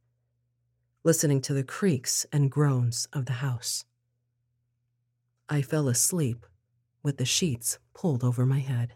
listening 1.05 1.41
to 1.41 1.55
the 1.55 1.65
creaks 1.65 2.27
and 2.31 2.51
groans 2.51 3.09
of 3.15 3.25
the 3.25 3.35
house. 3.35 3.87
I 5.49 5.63
fell 5.63 5.89
asleep 5.89 6.45
with 7.03 7.17
the 7.17 7.25
sheets 7.25 7.79
pulled 7.95 8.23
over 8.23 8.45
my 8.45 8.59
head. 8.59 8.93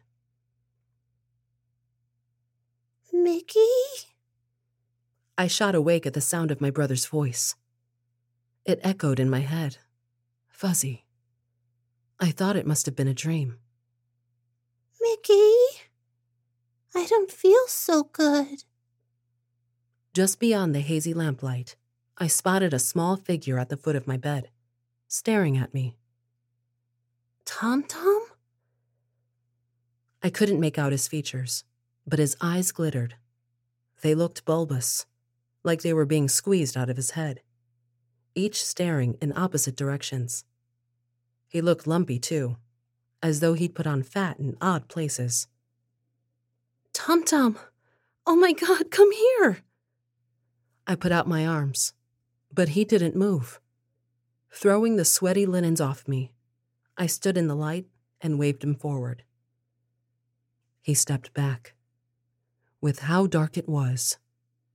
Mickey? 3.23 3.61
I 5.37 5.47
shot 5.47 5.75
awake 5.75 6.07
at 6.07 6.15
the 6.15 6.21
sound 6.21 6.51
of 6.51 6.61
my 6.61 6.71
brother's 6.71 7.07
voice. 7.07 7.55
It 8.65 8.81
echoed 8.83 9.19
in 9.19 9.31
my 9.31 9.41
head, 9.41 9.79
fuzzy. 10.49 11.07
I 12.19 12.31
thought 12.31 12.57
it 12.57 12.67
must 12.67 12.87
have 12.87 12.97
been 12.97 13.09
a 13.09 13.15
dream. 13.15 13.59
Mickey? 15.01 15.55
I 16.95 17.07
don't 17.07 17.31
feel 17.31 17.67
so 17.69 18.05
good. 18.05 18.65
Just 20.13 20.41
beyond 20.41 20.75
the 20.75 20.81
hazy 20.81 21.15
lamplight, 21.15 21.77
I 22.19 22.27
spotted 22.27 22.75
a 22.75 22.79
small 22.79 23.17
figure 23.17 23.59
at 23.59 23.71
the 23.71 23.77
foot 23.77 23.97
of 23.97 24.07
my 24.07 24.17
bed, 24.17 24.51
staring 25.09 25.57
at 25.57 25.73
me. 25.73 25.97
Tom 27.47 27.85
Tom? 27.85 28.27
I 30.23 30.29
couldn't 30.29 30.61
make 30.61 30.79
out 30.79 30.93
his 30.93 31.09
features, 31.09 31.65
but 32.11 32.19
his 32.19 32.37
eyes 32.41 32.73
glittered. 32.73 33.15
They 34.03 34.15
looked 34.17 34.45
bulbous, 34.45 35.07
like 35.63 35.83
they 35.83 35.93
were 35.93 36.05
being 36.05 36.29
squeezed 36.29 36.77
out 36.77 36.91
of 36.91 36.97
his 36.97 37.13
head, 37.13 37.41
each 38.35 38.63
staring 38.63 39.17
in 39.23 39.33
opposite 39.37 39.77
directions. 39.77 40.45
He 41.47 41.61
looked 41.61 41.87
lumpy, 41.87 42.19
too, 42.19 42.57
as 43.23 43.39
though 43.39 43.55
he'd 43.55 43.77
put 43.77 43.87
on 43.87 44.03
fat 44.03 44.41
in 44.41 44.57
odd 44.61 44.89
places. 44.89 45.47
Tom 46.93 47.25
Tom, 47.25 47.57
oh 48.27 48.37
my 48.37 48.53
god, 48.53 48.91
come 48.91 49.13
here! 49.13 49.59
I 50.87 50.97
put 50.97 51.13
out 51.13 51.29
my 51.29 51.47
arms, 51.47 51.93
but 52.53 52.71
he 52.71 52.85
didn't 52.85 53.15
move. 53.15 53.61
Throwing 54.51 54.97
the 54.97 55.05
sweaty 55.05 55.47
linens 55.47 55.81
off 55.81 56.09
me, 56.09 56.33
I 56.99 57.07
stood 57.07 57.39
in 57.39 57.47
the 57.47 57.55
light 57.55 57.87
and 58.21 58.39
waved 58.39 58.65
him 58.65 58.75
forward. 58.75 59.23
He 60.83 60.95
stepped 60.95 61.33
back. 61.33 61.75
With 62.81 63.01
how 63.01 63.27
dark 63.27 63.59
it 63.59 63.69
was, 63.69 64.17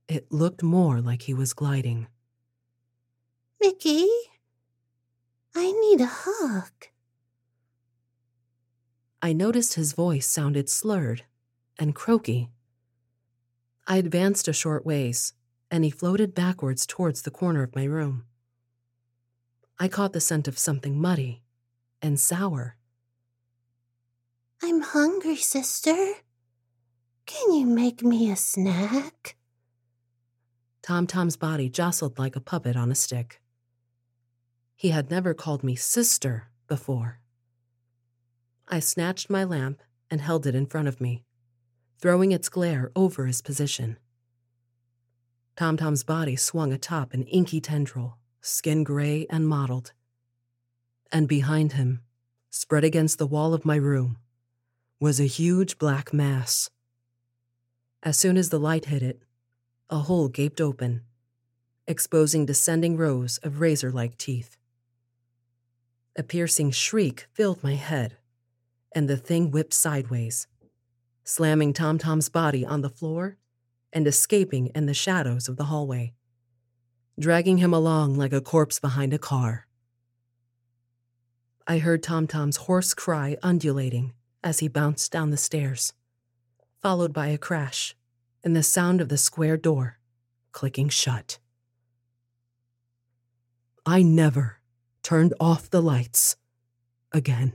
it 0.08 0.30
looked 0.30 0.62
more 0.62 1.00
like 1.00 1.22
he 1.22 1.34
was 1.34 1.52
gliding. 1.52 2.06
Mickey, 3.60 4.06
I 5.54 5.72
need 5.72 6.00
a 6.00 6.08
hug. 6.08 6.72
I 9.20 9.32
noticed 9.32 9.74
his 9.74 9.92
voice 9.92 10.26
sounded 10.26 10.68
slurred 10.68 11.24
and 11.78 11.96
croaky. 11.96 12.50
I 13.88 13.96
advanced 13.96 14.46
a 14.46 14.52
short 14.52 14.86
ways, 14.86 15.32
and 15.68 15.82
he 15.82 15.90
floated 15.90 16.34
backwards 16.34 16.86
towards 16.86 17.22
the 17.22 17.32
corner 17.32 17.64
of 17.64 17.74
my 17.74 17.84
room. 17.84 18.26
I 19.80 19.88
caught 19.88 20.12
the 20.12 20.20
scent 20.20 20.46
of 20.46 20.58
something 20.58 21.00
muddy 21.00 21.42
and 22.00 22.20
sour. 22.20 22.76
I'm 24.62 24.80
hungry, 24.80 25.36
sister. 25.36 26.14
Can 27.26 27.52
you 27.52 27.66
make 27.66 28.02
me 28.02 28.30
a 28.30 28.36
snack? 28.36 29.36
Tom 30.82 31.08
Tom's 31.08 31.36
body 31.36 31.68
jostled 31.68 32.18
like 32.18 32.36
a 32.36 32.40
puppet 32.40 32.76
on 32.76 32.92
a 32.92 32.94
stick. 32.94 33.40
He 34.76 34.90
had 34.90 35.10
never 35.10 35.34
called 35.34 35.64
me 35.64 35.74
sister 35.74 36.48
before. 36.68 37.18
I 38.68 38.78
snatched 38.78 39.28
my 39.28 39.42
lamp 39.42 39.82
and 40.08 40.20
held 40.20 40.46
it 40.46 40.54
in 40.54 40.66
front 40.66 40.86
of 40.86 41.00
me, 41.00 41.24
throwing 41.98 42.30
its 42.30 42.48
glare 42.48 42.92
over 42.94 43.26
his 43.26 43.42
position. 43.42 43.98
Tom 45.56 45.76
Tom's 45.76 46.04
body 46.04 46.36
swung 46.36 46.72
atop 46.72 47.12
an 47.12 47.24
inky 47.24 47.60
tendril, 47.60 48.18
skin 48.40 48.84
gray 48.84 49.26
and 49.28 49.48
mottled. 49.48 49.92
And 51.10 51.26
behind 51.26 51.72
him, 51.72 52.02
spread 52.50 52.84
against 52.84 53.18
the 53.18 53.26
wall 53.26 53.54
of 53.54 53.64
my 53.64 53.76
room, 53.76 54.18
was 55.00 55.18
a 55.18 55.24
huge 55.24 55.78
black 55.78 56.12
mass. 56.12 56.70
As 58.02 58.18
soon 58.18 58.36
as 58.36 58.50
the 58.50 58.60
light 58.60 58.86
hit 58.86 59.02
it, 59.02 59.22
a 59.90 59.98
hole 59.98 60.28
gaped 60.28 60.60
open, 60.60 61.02
exposing 61.86 62.46
descending 62.46 62.96
rows 62.96 63.38
of 63.38 63.60
razor 63.60 63.90
like 63.90 64.18
teeth. 64.18 64.56
A 66.16 66.22
piercing 66.22 66.70
shriek 66.70 67.26
filled 67.32 67.62
my 67.62 67.74
head, 67.74 68.16
and 68.94 69.08
the 69.08 69.16
thing 69.16 69.50
whipped 69.50 69.74
sideways, 69.74 70.46
slamming 71.24 71.72
Tom 71.72 71.98
Tom's 71.98 72.28
body 72.28 72.64
on 72.64 72.80
the 72.80 72.88
floor 72.88 73.36
and 73.92 74.06
escaping 74.06 74.68
in 74.68 74.86
the 74.86 74.94
shadows 74.94 75.48
of 75.48 75.56
the 75.56 75.64
hallway, 75.64 76.14
dragging 77.18 77.58
him 77.58 77.72
along 77.72 78.16
like 78.16 78.32
a 78.32 78.40
corpse 78.40 78.78
behind 78.78 79.12
a 79.12 79.18
car. 79.18 79.66
I 81.66 81.78
heard 81.78 82.02
Tom 82.02 82.26
Tom's 82.26 82.56
hoarse 82.56 82.94
cry 82.94 83.36
undulating 83.42 84.14
as 84.44 84.60
he 84.60 84.68
bounced 84.68 85.10
down 85.10 85.30
the 85.30 85.36
stairs, 85.36 85.92
followed 86.82 87.12
by 87.12 87.28
a 87.28 87.38
crash 87.38 87.96
and 88.44 88.54
the 88.54 88.62
sound 88.62 89.00
of 89.00 89.08
the 89.08 89.18
square 89.18 89.56
door 89.56 89.98
clicking 90.52 90.88
shut. 90.88 91.38
I 93.84 94.02
never 94.02 94.58
turned 95.02 95.34
off 95.38 95.70
the 95.70 95.82
lights 95.82 96.36
again. 97.12 97.52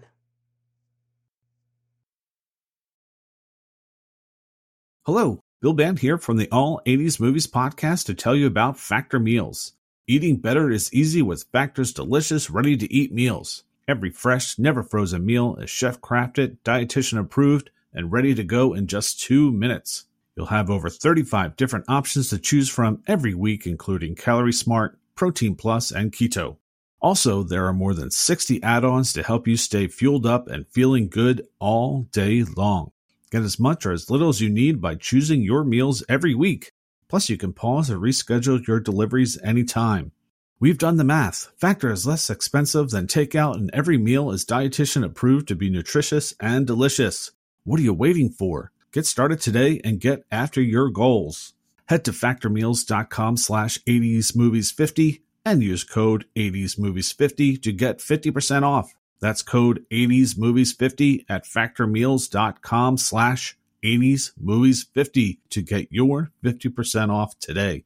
Hello, 5.05 5.39
Bill 5.61 5.73
Band 5.73 5.99
here 5.99 6.17
from 6.17 6.37
the 6.37 6.47
All 6.51 6.79
80s 6.85 7.19
Movies 7.19 7.47
podcast 7.47 8.05
to 8.05 8.13
tell 8.13 8.35
you 8.35 8.47
about 8.47 8.79
Factor 8.79 9.19
Meals. 9.19 9.73
Eating 10.07 10.37
better 10.37 10.69
is 10.69 10.93
easy 10.93 11.21
with 11.21 11.47
Factor's 11.51 11.91
delicious, 11.91 12.49
ready 12.49 12.77
to 12.77 12.93
eat 12.93 13.11
meals. 13.11 13.63
Every 13.87 14.11
fresh, 14.11 14.59
never 14.59 14.83
frozen 14.83 15.25
meal 15.25 15.55
is 15.57 15.69
chef 15.69 15.99
crafted, 16.01 16.57
dietitian 16.63 17.19
approved, 17.19 17.71
and 17.93 18.11
ready 18.11 18.33
to 18.35 18.43
go 18.43 18.73
in 18.73 18.87
just 18.87 19.19
two 19.19 19.51
minutes. 19.51 20.05
You'll 20.35 20.47
have 20.47 20.69
over 20.69 20.89
35 20.89 21.55
different 21.55 21.85
options 21.87 22.29
to 22.29 22.37
choose 22.37 22.69
from 22.69 23.03
every 23.07 23.33
week, 23.33 23.67
including 23.67 24.15
Calorie 24.15 24.53
Smart, 24.53 24.97
Protein 25.15 25.55
Plus, 25.55 25.91
and 25.91 26.11
Keto. 26.11 26.57
Also, 27.01 27.43
there 27.43 27.65
are 27.65 27.73
more 27.73 27.93
than 27.93 28.11
60 28.11 28.61
add 28.61 28.85
ons 28.85 29.11
to 29.13 29.23
help 29.23 29.47
you 29.47 29.57
stay 29.57 29.87
fueled 29.87 30.25
up 30.25 30.47
and 30.47 30.67
feeling 30.67 31.09
good 31.09 31.47
all 31.59 32.03
day 32.11 32.43
long. 32.43 32.91
Get 33.31 33.41
as 33.41 33.59
much 33.59 33.85
or 33.85 33.91
as 33.91 34.09
little 34.09 34.29
as 34.29 34.41
you 34.41 34.49
need 34.49 34.81
by 34.81 34.95
choosing 34.95 35.41
your 35.41 35.63
meals 35.63 36.03
every 36.07 36.35
week. 36.35 36.71
Plus, 37.07 37.29
you 37.29 37.37
can 37.37 37.53
pause 37.53 37.89
or 37.89 37.97
reschedule 37.97 38.65
your 38.65 38.79
deliveries 38.79 39.39
anytime. 39.43 40.11
We've 40.59 40.77
done 40.77 40.97
the 40.97 41.03
math. 41.03 41.51
Factor 41.57 41.91
is 41.91 42.05
less 42.05 42.29
expensive 42.29 42.91
than 42.91 43.07
takeout, 43.07 43.55
and 43.55 43.71
every 43.73 43.97
meal 43.97 44.29
is 44.29 44.45
dietitian 44.45 45.03
approved 45.03 45.47
to 45.47 45.55
be 45.55 45.69
nutritious 45.69 46.35
and 46.39 46.67
delicious. 46.67 47.31
What 47.63 47.79
are 47.79 47.83
you 47.83 47.93
waiting 47.93 48.29
for? 48.29 48.71
Get 48.91 49.05
started 49.05 49.39
today 49.39 49.79
and 49.83 49.99
get 49.99 50.23
after 50.31 50.59
your 50.61 50.89
goals. 50.89 51.53
Head 51.85 52.03
to 52.05 52.11
factormeals.com 52.11 53.37
slash 53.37 53.77
80smovies50 53.83 55.21
and 55.45 55.61
use 55.61 55.83
code 55.83 56.25
80smovies50 56.35 57.61
to 57.61 57.71
get 57.71 57.99
50% 57.99 58.63
off. 58.63 58.95
That's 59.19 59.43
code 59.43 59.85
80smovies50 59.91 61.25
at 61.29 61.45
factormeals.com 61.45 62.97
slash 62.97 63.57
80smovies50 63.83 65.37
to 65.51 65.61
get 65.61 65.87
your 65.91 66.31
50% 66.43 67.09
off 67.11 67.37
today. 67.39 67.83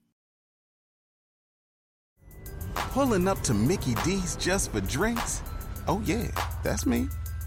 Pulling 2.75 3.27
up 3.27 3.41
to 3.41 3.53
Mickey 3.53 3.95
D's 4.05 4.37
just 4.37 4.71
for 4.71 4.79
drinks? 4.81 5.41
Oh 5.85 6.01
yeah, 6.05 6.31
that's 6.63 6.85
me. 6.85 7.09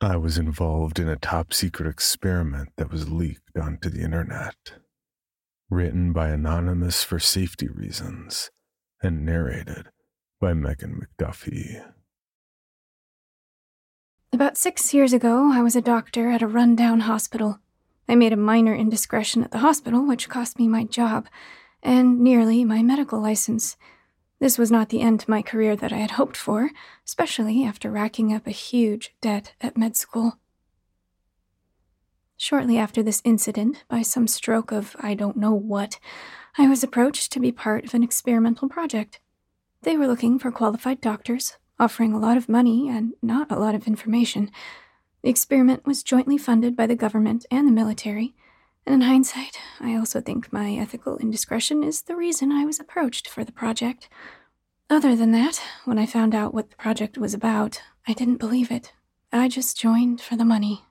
I 0.00 0.16
was 0.16 0.38
involved 0.38 1.00
in 1.00 1.08
a 1.08 1.16
top 1.16 1.52
secret 1.52 1.88
experiment 1.88 2.68
that 2.76 2.92
was 2.92 3.10
leaked 3.10 3.58
onto 3.60 3.90
the 3.90 4.02
internet. 4.02 4.54
Written 5.70 6.12
by 6.12 6.28
Anonymous 6.28 7.02
for 7.02 7.18
safety 7.18 7.66
reasons 7.66 8.50
and 9.02 9.26
narrated 9.26 9.88
by 10.40 10.54
Megan 10.54 11.00
McDuffee. 11.00 11.84
About 14.32 14.56
six 14.56 14.94
years 14.94 15.12
ago, 15.12 15.50
I 15.52 15.62
was 15.62 15.74
a 15.74 15.82
doctor 15.82 16.30
at 16.30 16.42
a 16.42 16.46
rundown 16.46 17.00
hospital. 17.00 17.58
I 18.08 18.14
made 18.14 18.32
a 18.32 18.36
minor 18.36 18.74
indiscretion 18.74 19.42
at 19.42 19.50
the 19.50 19.58
hospital, 19.58 20.06
which 20.06 20.28
cost 20.28 20.60
me 20.60 20.68
my 20.68 20.84
job 20.84 21.26
and 21.82 22.20
nearly 22.20 22.64
my 22.64 22.82
medical 22.84 23.20
license. 23.20 23.76
This 24.40 24.56
was 24.56 24.70
not 24.70 24.88
the 24.88 25.00
end 25.00 25.20
to 25.20 25.30
my 25.30 25.42
career 25.42 25.74
that 25.76 25.92
I 25.92 25.96
had 25.96 26.12
hoped 26.12 26.36
for, 26.36 26.70
especially 27.04 27.64
after 27.64 27.90
racking 27.90 28.32
up 28.32 28.46
a 28.46 28.52
huge 28.52 29.14
debt 29.20 29.54
at 29.60 29.76
med 29.76 29.96
school. 29.96 30.38
Shortly 32.36 32.78
after 32.78 33.02
this 33.02 33.20
incident, 33.24 33.84
by 33.88 34.02
some 34.02 34.28
stroke 34.28 34.70
of 34.70 34.94
I 35.00 35.14
don't 35.14 35.36
know 35.36 35.52
what, 35.52 35.98
I 36.56 36.68
was 36.68 36.84
approached 36.84 37.32
to 37.32 37.40
be 37.40 37.50
part 37.50 37.84
of 37.84 37.94
an 37.94 38.04
experimental 38.04 38.68
project. 38.68 39.18
They 39.82 39.96
were 39.96 40.06
looking 40.06 40.38
for 40.38 40.52
qualified 40.52 41.00
doctors, 41.00 41.56
offering 41.80 42.12
a 42.12 42.18
lot 42.18 42.36
of 42.36 42.48
money 42.48 42.88
and 42.88 43.14
not 43.20 43.50
a 43.50 43.58
lot 43.58 43.74
of 43.74 43.88
information. 43.88 44.52
The 45.22 45.30
experiment 45.30 45.84
was 45.84 46.04
jointly 46.04 46.38
funded 46.38 46.76
by 46.76 46.86
the 46.86 46.94
government 46.94 47.44
and 47.50 47.66
the 47.66 47.72
military, 47.72 48.36
and 48.86 48.94
in 48.94 49.00
hindsight, 49.02 49.58
I 49.80 49.96
also 49.96 50.20
think 50.20 50.52
my 50.52 50.74
ethical 50.74 51.18
indiscretion 51.18 51.84
is 51.84 52.02
the 52.02 52.16
reason 52.16 52.52
I 52.52 52.64
was 52.64 52.80
approached 52.80 53.28
for 53.28 53.44
the 53.44 53.52
project. 53.52 54.08
Other 54.90 55.14
than 55.14 55.32
that, 55.32 55.60
when 55.84 55.98
I 55.98 56.06
found 56.06 56.34
out 56.34 56.54
what 56.54 56.70
the 56.70 56.76
project 56.76 57.18
was 57.18 57.34
about, 57.34 57.82
I 58.06 58.14
didn't 58.14 58.38
believe 58.38 58.70
it. 58.70 58.94
I 59.30 59.48
just 59.48 59.78
joined 59.78 60.22
for 60.22 60.36
the 60.36 60.44
money. 60.44 60.84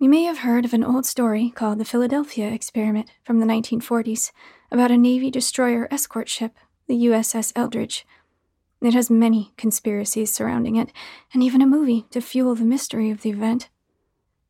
You 0.00 0.08
may 0.08 0.22
have 0.22 0.38
heard 0.38 0.64
of 0.64 0.72
an 0.74 0.84
old 0.84 1.06
story 1.06 1.50
called 1.50 1.78
the 1.78 1.84
Philadelphia 1.84 2.48
Experiment 2.52 3.10
from 3.24 3.40
the 3.40 3.46
1940s 3.46 4.30
about 4.70 4.92
a 4.92 4.96
Navy 4.96 5.28
destroyer 5.28 5.88
escort 5.90 6.28
ship, 6.28 6.54
the 6.86 7.06
USS 7.06 7.52
Eldridge. 7.56 8.06
It 8.80 8.94
has 8.94 9.10
many 9.10 9.54
conspiracies 9.56 10.32
surrounding 10.32 10.76
it, 10.76 10.92
and 11.34 11.42
even 11.42 11.60
a 11.60 11.66
movie 11.66 12.06
to 12.12 12.20
fuel 12.20 12.54
the 12.54 12.64
mystery 12.64 13.10
of 13.10 13.22
the 13.22 13.30
event. 13.30 13.70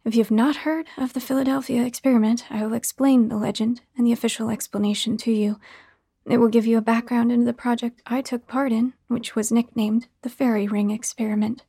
If 0.05 0.15
you 0.15 0.23
have 0.23 0.31
not 0.31 0.57
heard 0.67 0.87
of 0.99 1.15
the 1.15 1.21
Philadelphia 1.21 1.83
experiment, 1.83 2.45
I 2.51 2.67
will 2.67 2.75
explain 2.75 3.31
the 3.31 3.39
legend 3.39 3.81
and 3.97 4.07
the 4.07 4.13
official 4.13 4.51
explanation 4.51 5.17
to 5.17 5.33
you. 5.33 5.59
It 6.27 6.37
will 6.37 6.49
give 6.49 6.67
you 6.67 6.77
a 6.77 6.83
background 6.83 7.33
into 7.33 7.47
the 7.47 7.55
project 7.55 8.03
I 8.05 8.21
took 8.21 8.47
part 8.47 8.71
in, 8.71 8.93
which 9.07 9.35
was 9.35 9.51
nicknamed 9.51 10.09
the 10.21 10.29
Fairy 10.29 10.69
Ring 10.69 10.91
Experiment. 10.91 11.65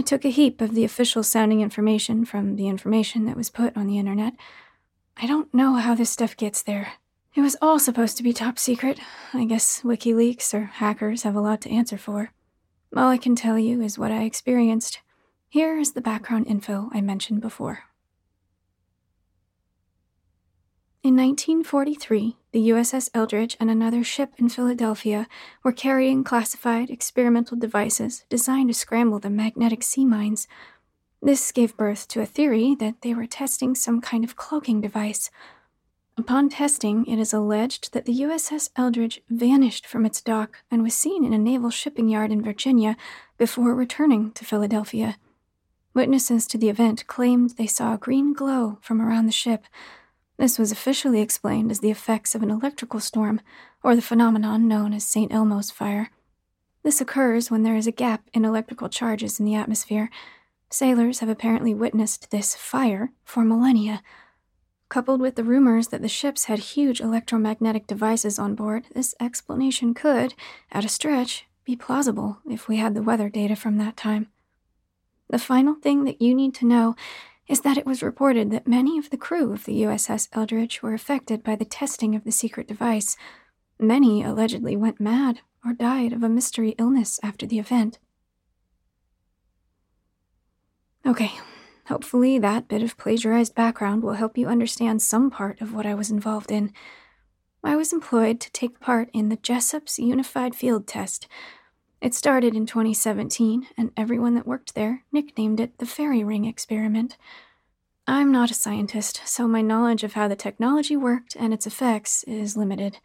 I 0.00 0.02
took 0.02 0.24
a 0.24 0.30
heap 0.30 0.62
of 0.62 0.74
the 0.74 0.84
official 0.84 1.22
sounding 1.22 1.60
information 1.60 2.24
from 2.24 2.56
the 2.56 2.68
information 2.68 3.26
that 3.26 3.36
was 3.36 3.50
put 3.50 3.76
on 3.76 3.86
the 3.86 3.98
internet. 3.98 4.32
I 5.18 5.26
don't 5.26 5.52
know 5.52 5.74
how 5.74 5.94
this 5.94 6.08
stuff 6.08 6.38
gets 6.38 6.62
there. 6.62 6.94
It 7.34 7.42
was 7.42 7.54
all 7.60 7.78
supposed 7.78 8.16
to 8.16 8.22
be 8.22 8.32
top 8.32 8.58
secret. 8.58 8.98
I 9.34 9.44
guess 9.44 9.82
WikiLeaks 9.82 10.54
or 10.54 10.64
hackers 10.64 11.24
have 11.24 11.36
a 11.36 11.40
lot 11.42 11.60
to 11.60 11.70
answer 11.70 11.98
for. 11.98 12.32
All 12.96 13.10
I 13.10 13.18
can 13.18 13.36
tell 13.36 13.58
you 13.58 13.82
is 13.82 13.98
what 13.98 14.10
I 14.10 14.22
experienced. 14.22 15.00
Here 15.50 15.76
is 15.76 15.92
the 15.92 16.00
background 16.00 16.46
info 16.46 16.88
I 16.94 17.02
mentioned 17.02 17.42
before. 17.42 17.80
In 21.02 21.14
1943, 21.14 22.38
the 22.52 22.70
USS 22.70 23.10
Eldridge 23.14 23.56
and 23.60 23.70
another 23.70 24.02
ship 24.02 24.32
in 24.36 24.48
Philadelphia 24.48 25.28
were 25.62 25.72
carrying 25.72 26.24
classified 26.24 26.90
experimental 26.90 27.56
devices 27.56 28.24
designed 28.28 28.70
to 28.70 28.74
scramble 28.74 29.20
the 29.20 29.30
magnetic 29.30 29.82
sea 29.82 30.04
mines. 30.04 30.48
This 31.22 31.52
gave 31.52 31.76
birth 31.76 32.08
to 32.08 32.20
a 32.20 32.26
theory 32.26 32.74
that 32.76 33.02
they 33.02 33.14
were 33.14 33.26
testing 33.26 33.74
some 33.74 34.00
kind 34.00 34.24
of 34.24 34.36
cloaking 34.36 34.80
device. 34.80 35.30
Upon 36.16 36.48
testing, 36.48 37.06
it 37.06 37.18
is 37.18 37.32
alleged 37.32 37.92
that 37.92 38.04
the 38.04 38.20
USS 38.22 38.70
Eldridge 38.76 39.22
vanished 39.30 39.86
from 39.86 40.04
its 40.04 40.20
dock 40.20 40.62
and 40.70 40.82
was 40.82 40.94
seen 40.94 41.24
in 41.24 41.32
a 41.32 41.38
naval 41.38 41.70
shipping 41.70 42.08
yard 42.08 42.32
in 42.32 42.42
Virginia 42.42 42.96
before 43.38 43.74
returning 43.74 44.32
to 44.32 44.44
Philadelphia. 44.44 45.16
Witnesses 45.94 46.46
to 46.48 46.58
the 46.58 46.68
event 46.68 47.06
claimed 47.06 47.50
they 47.50 47.66
saw 47.66 47.94
a 47.94 47.98
green 47.98 48.32
glow 48.32 48.78
from 48.80 49.00
around 49.00 49.26
the 49.26 49.32
ship 49.32 49.64
this 50.40 50.58
was 50.58 50.72
officially 50.72 51.20
explained 51.20 51.70
as 51.70 51.80
the 51.80 51.90
effects 51.90 52.34
of 52.34 52.42
an 52.42 52.50
electrical 52.50 52.98
storm, 52.98 53.42
or 53.82 53.94
the 53.94 54.00
phenomenon 54.00 54.66
known 54.66 54.94
as 54.94 55.04
St. 55.04 55.30
Elmo's 55.30 55.70
fire. 55.70 56.10
This 56.82 57.00
occurs 57.00 57.50
when 57.50 57.62
there 57.62 57.76
is 57.76 57.86
a 57.86 57.92
gap 57.92 58.22
in 58.32 58.46
electrical 58.46 58.88
charges 58.88 59.38
in 59.38 59.44
the 59.44 59.54
atmosphere. 59.54 60.08
Sailors 60.70 61.18
have 61.18 61.28
apparently 61.28 61.74
witnessed 61.74 62.30
this 62.30 62.54
fire 62.54 63.12
for 63.22 63.44
millennia. 63.44 64.02
Coupled 64.88 65.20
with 65.20 65.34
the 65.34 65.44
rumors 65.44 65.88
that 65.88 66.00
the 66.00 66.08
ships 66.08 66.46
had 66.46 66.58
huge 66.58 67.00
electromagnetic 67.00 67.86
devices 67.86 68.38
on 68.38 68.54
board, 68.54 68.86
this 68.94 69.14
explanation 69.20 69.92
could, 69.92 70.34
at 70.72 70.86
a 70.86 70.88
stretch, 70.88 71.44
be 71.64 71.76
plausible 71.76 72.38
if 72.48 72.66
we 72.66 72.78
had 72.78 72.94
the 72.94 73.02
weather 73.02 73.28
data 73.28 73.54
from 73.54 73.76
that 73.76 73.96
time. 73.96 74.28
The 75.28 75.38
final 75.38 75.74
thing 75.74 76.04
that 76.04 76.22
you 76.22 76.34
need 76.34 76.54
to 76.54 76.66
know 76.66 76.96
is 77.50 77.62
that 77.62 77.76
it 77.76 77.84
was 77.84 78.00
reported 78.00 78.52
that 78.52 78.68
many 78.68 78.96
of 78.96 79.10
the 79.10 79.16
crew 79.16 79.52
of 79.52 79.64
the 79.64 79.82
USS 79.82 80.28
Eldridge 80.32 80.82
were 80.82 80.94
affected 80.94 81.42
by 81.42 81.56
the 81.56 81.64
testing 81.64 82.14
of 82.14 82.22
the 82.22 82.30
secret 82.30 82.68
device. 82.68 83.16
Many 83.76 84.22
allegedly 84.22 84.76
went 84.76 85.00
mad 85.00 85.40
or 85.64 85.72
died 85.72 86.12
of 86.12 86.22
a 86.22 86.28
mystery 86.28 86.76
illness 86.78 87.18
after 87.24 87.46
the 87.46 87.58
event. 87.58 87.98
Okay, 91.04 91.32
hopefully 91.86 92.38
that 92.38 92.68
bit 92.68 92.84
of 92.84 92.96
plagiarized 92.96 93.56
background 93.56 94.04
will 94.04 94.12
help 94.12 94.38
you 94.38 94.46
understand 94.46 95.02
some 95.02 95.28
part 95.28 95.60
of 95.60 95.74
what 95.74 95.86
I 95.86 95.94
was 95.94 96.08
involved 96.08 96.52
in. 96.52 96.72
I 97.64 97.74
was 97.74 97.92
employed 97.92 98.38
to 98.40 98.52
take 98.52 98.78
part 98.78 99.10
in 99.12 99.28
the 99.28 99.36
Jessup's 99.36 99.98
Unified 99.98 100.54
Field 100.54 100.86
Test. 100.86 101.26
It 102.00 102.14
started 102.14 102.56
in 102.56 102.64
2017, 102.64 103.66
and 103.76 103.90
everyone 103.94 104.34
that 104.34 104.46
worked 104.46 104.74
there 104.74 105.04
nicknamed 105.12 105.60
it 105.60 105.76
the 105.78 105.86
Fairy 105.86 106.24
Ring 106.24 106.46
Experiment. 106.46 107.18
I'm 108.06 108.32
not 108.32 108.50
a 108.50 108.54
scientist, 108.54 109.20
so 109.26 109.46
my 109.46 109.60
knowledge 109.60 110.02
of 110.02 110.14
how 110.14 110.26
the 110.26 110.34
technology 110.34 110.96
worked 110.96 111.36
and 111.36 111.52
its 111.52 111.66
effects 111.66 112.24
is 112.24 112.56
limited. 112.56 113.00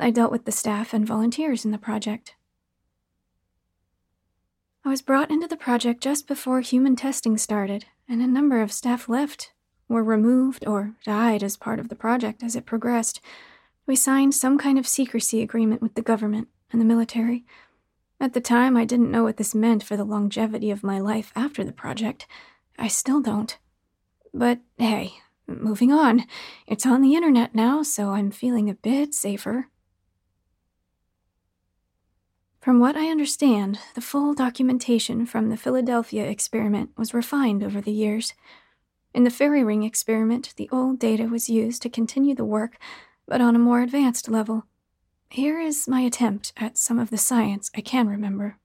I 0.00 0.10
dealt 0.10 0.32
with 0.32 0.44
the 0.44 0.52
staff 0.52 0.92
and 0.92 1.06
volunteers 1.06 1.64
in 1.64 1.70
the 1.70 1.78
project. 1.78 2.34
I 4.84 4.88
was 4.88 5.02
brought 5.02 5.30
into 5.30 5.46
the 5.46 5.56
project 5.56 6.02
just 6.02 6.26
before 6.26 6.60
human 6.60 6.96
testing 6.96 7.38
started, 7.38 7.86
and 8.08 8.20
a 8.20 8.26
number 8.26 8.60
of 8.60 8.72
staff 8.72 9.08
left, 9.08 9.52
were 9.88 10.02
removed, 10.02 10.66
or 10.66 10.94
died 11.04 11.44
as 11.44 11.56
part 11.56 11.78
of 11.78 11.88
the 11.88 11.96
project 11.96 12.42
as 12.42 12.56
it 12.56 12.66
progressed. 12.66 13.20
We 13.86 13.94
signed 13.94 14.34
some 14.34 14.58
kind 14.58 14.80
of 14.80 14.86
secrecy 14.86 15.42
agreement 15.42 15.80
with 15.80 15.94
the 15.94 16.02
government 16.02 16.48
and 16.72 16.80
the 16.80 16.84
military. 16.84 17.44
At 18.18 18.32
the 18.32 18.40
time, 18.40 18.76
I 18.76 18.84
didn't 18.84 19.10
know 19.10 19.22
what 19.22 19.36
this 19.36 19.54
meant 19.54 19.82
for 19.82 19.96
the 19.96 20.04
longevity 20.04 20.70
of 20.70 20.82
my 20.82 20.98
life 20.98 21.32
after 21.36 21.62
the 21.62 21.72
project. 21.72 22.26
I 22.78 22.88
still 22.88 23.20
don't. 23.20 23.56
But 24.32 24.60
hey, 24.78 25.14
moving 25.46 25.92
on. 25.92 26.24
It's 26.66 26.86
on 26.86 27.02
the 27.02 27.14
internet 27.14 27.54
now, 27.54 27.82
so 27.82 28.10
I'm 28.10 28.30
feeling 28.30 28.70
a 28.70 28.74
bit 28.74 29.14
safer. 29.14 29.68
From 32.60 32.80
what 32.80 32.96
I 32.96 33.10
understand, 33.10 33.78
the 33.94 34.00
full 34.00 34.34
documentation 34.34 35.24
from 35.24 35.50
the 35.50 35.56
Philadelphia 35.56 36.24
experiment 36.26 36.90
was 36.96 37.14
refined 37.14 37.62
over 37.62 37.80
the 37.80 37.92
years. 37.92 38.34
In 39.14 39.24
the 39.24 39.30
fairy 39.30 39.62
ring 39.62 39.84
experiment, 39.84 40.52
the 40.56 40.68
old 40.72 40.98
data 40.98 41.24
was 41.24 41.48
used 41.48 41.80
to 41.82 41.88
continue 41.88 42.34
the 42.34 42.44
work, 42.44 42.76
but 43.28 43.40
on 43.40 43.54
a 43.54 43.60
more 43.60 43.82
advanced 43.82 44.28
level. 44.28 44.66
Here 45.28 45.60
is 45.60 45.88
my 45.88 46.00
attempt 46.00 46.52
at 46.56 46.78
some 46.78 46.98
of 46.98 47.10
the 47.10 47.18
science 47.18 47.70
I 47.76 47.80
can 47.80 48.08
remember. 48.08 48.58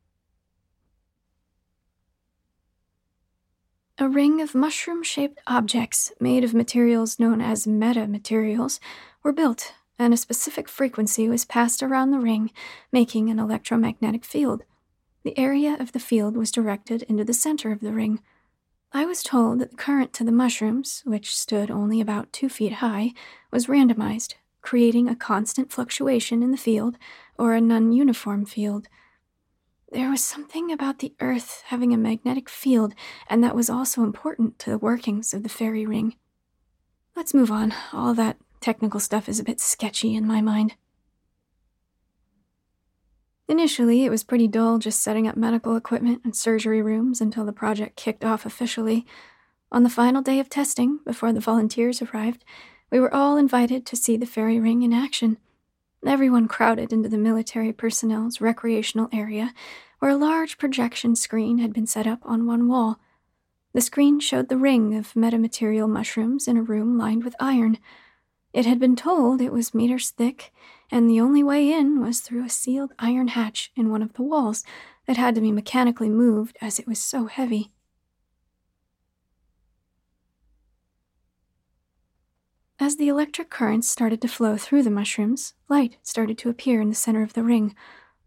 A 3.97 4.10
ring 4.10 4.41
of 4.41 4.56
mushroom 4.56 5.04
shaped 5.04 5.39
objects 5.45 6.12
made 6.19 6.43
of 6.43 6.54
materials 6.54 7.19
known 7.19 7.41
as 7.41 7.67
metamaterials 7.67 8.80
were 9.21 9.34
built, 9.34 9.74
and 10.00 10.13
a 10.13 10.17
specific 10.17 10.67
frequency 10.67 11.28
was 11.30 11.45
passed 11.45 11.84
around 11.84 12.10
the 12.10 12.19
ring, 12.19 12.52
making 12.91 13.30
an 13.30 13.38
electromagnetic 13.38 14.26
field. 14.26 14.63
The 15.24 15.38
area 15.38 15.78
of 15.80 15.91
the 15.91 16.00
field 16.00 16.36
was 16.36 16.52
directed 16.52 17.04
into 17.04 17.24
the 17.24 17.34
center 17.34 17.71
of 17.71 17.82
the 17.82 17.93
ring. 17.93 18.21
I 18.91 19.06
was 19.06 19.21
told 19.21 19.60
that 19.60 19.71
the 19.71 19.78
current 19.78 20.13
to 20.13 20.24
the 20.24 20.32
mushrooms, 20.32 21.04
which 21.06 21.36
stood 21.36 21.69
only 21.69 22.02
about 22.02 22.34
two 22.34 22.50
feet 22.50 22.74
high, 22.74 23.12
was 23.52 23.67
randomized, 23.67 24.34
creating 24.62 25.08
a 25.08 25.15
constant 25.15 25.71
fluctuation 25.71 26.43
in 26.43 26.52
the 26.52 26.58
field 26.58 26.97
or 27.38 27.54
a 27.54 27.62
non 27.62 27.91
uniform 27.91 28.45
field. 28.45 28.88
There 29.91 30.10
was 30.10 30.24
something 30.24 30.71
about 30.71 31.00
the 31.00 31.13
Earth 31.19 31.63
having 31.65 31.93
a 31.93 31.97
magnetic 31.97 32.47
field, 32.47 32.93
and 33.30 33.43
that 33.43 33.56
was 33.56 33.69
also 33.69 34.04
important 34.04 34.58
to 34.60 34.69
the 34.69 34.78
workings 34.78 35.34
of 35.34 35.43
the 35.43 35.50
fairy 35.50 35.86
ring. 35.86 36.15
Let's 37.15 37.34
move 37.34 37.52
on. 37.52 37.74
All 37.91 38.13
that 38.13 38.38
technical 38.62 39.02
stuff 39.02 39.28
is 39.28 39.39
a 39.39 39.43
bit 39.43 39.60
sketchy 39.60 40.15
in 40.15 40.26
my 40.26 40.39
mind. 40.39 40.76
Initially, 43.50 44.06
it 44.06 44.10
was 44.10 44.24
pretty 44.24 44.47
dull 44.47 44.78
just 44.78 45.04
setting 45.04 45.28
up 45.28 45.36
medical 45.36 45.76
equipment 45.76 46.21
and 46.24 46.34
surgery 46.34 46.82
rooms 46.82 47.19
until 47.19 47.43
the 47.43 47.52
project 47.52 47.97
kicked 47.97 48.24
off 48.24 48.45
officially. 48.45 49.06
On 49.74 49.84
the 49.84 49.89
final 49.89 50.21
day 50.21 50.39
of 50.39 50.50
testing, 50.50 51.00
before 51.06 51.34
the 51.34 51.41
volunteers 51.41 52.02
arrived, 52.02 52.45
we 52.91 52.99
were 52.99 53.13
all 53.13 53.38
invited 53.38 53.86
to 53.86 53.95
see 53.95 54.17
the 54.17 54.25
fairy 54.25 54.60
ring 54.60 54.84
in 54.84 54.93
action. 54.93 55.38
Everyone 56.06 56.47
crowded 56.47 56.91
into 56.91 57.08
the 57.08 57.17
military 57.17 57.71
personnel's 57.71 58.41
recreational 58.41 59.08
area, 59.13 59.54
where 59.99 60.12
a 60.12 60.17
large 60.17 60.58
projection 60.58 61.15
screen 61.15 61.60
had 61.60 61.71
been 61.71 61.88
set 61.88 62.06
up 62.06 62.19
on 62.23 62.45
one 62.45 62.67
wall. 62.67 62.99
The 63.73 63.82
screen 63.82 64.19
showed 64.19 64.49
the 64.49 64.58
ring 64.58 64.95
of 64.95 65.13
metamaterial 65.13 65.88
mushrooms 65.88 66.47
in 66.47 66.58
a 66.58 66.63
room 66.63 66.97
lined 66.97 67.23
with 67.23 67.36
iron. 67.39 67.77
It 68.51 68.65
had 68.65 68.80
been 68.80 68.97
told 68.97 69.39
it 69.39 69.54
was 69.54 69.73
meters 69.73 70.10
thick, 70.10 70.51
and 70.91 71.10
the 71.10 71.21
only 71.21 71.43
way 71.43 71.71
in 71.71 72.01
was 72.01 72.19
through 72.19 72.43
a 72.43 72.49
sealed 72.49 72.91
iron 72.99 73.30
hatch 73.30 73.71
in 73.77 73.89
one 73.89 74.01
of 74.01 74.13
the 74.13 74.23
walls 74.23 74.65
that 75.06 75.15
had 75.15 75.36
to 75.36 75.41
be 75.41 75.54
mechanically 75.54 76.10
moved 76.10 76.58
as 76.62 76.77
it 76.80 76.88
was 76.88 76.99
so 76.99 77.27
heavy. 77.27 77.71
As 82.82 82.96
the 82.96 83.10
electric 83.10 83.52
currents 83.52 83.88
started 83.88 84.24
to 84.24 84.28
flow 84.28 84.58
through 84.58 84.82
the 84.82 84.89
mushrooms, 84.89 85.54
light 85.70 85.98
started 86.02 86.39
to 86.39 86.50
appear 86.50 86.82
in 86.82 86.89
the 86.89 86.96
center 86.96 87.22
of 87.22 87.34
the 87.34 87.44
ring, 87.44 87.76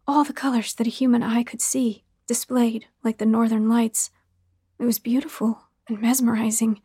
all 0.06 0.22
the 0.22 0.32
colors 0.32 0.74
that 0.74 0.86
a 0.86 0.90
human 0.90 1.24
eye 1.24 1.42
could 1.42 1.60
see, 1.60 2.04
displayed 2.28 2.86
like 3.02 3.18
the 3.18 3.26
northern 3.26 3.68
lights. 3.68 4.12
It 4.78 4.84
was 4.84 5.00
beautiful 5.00 5.64
and 5.88 6.00
mesmerizing. 6.00 6.80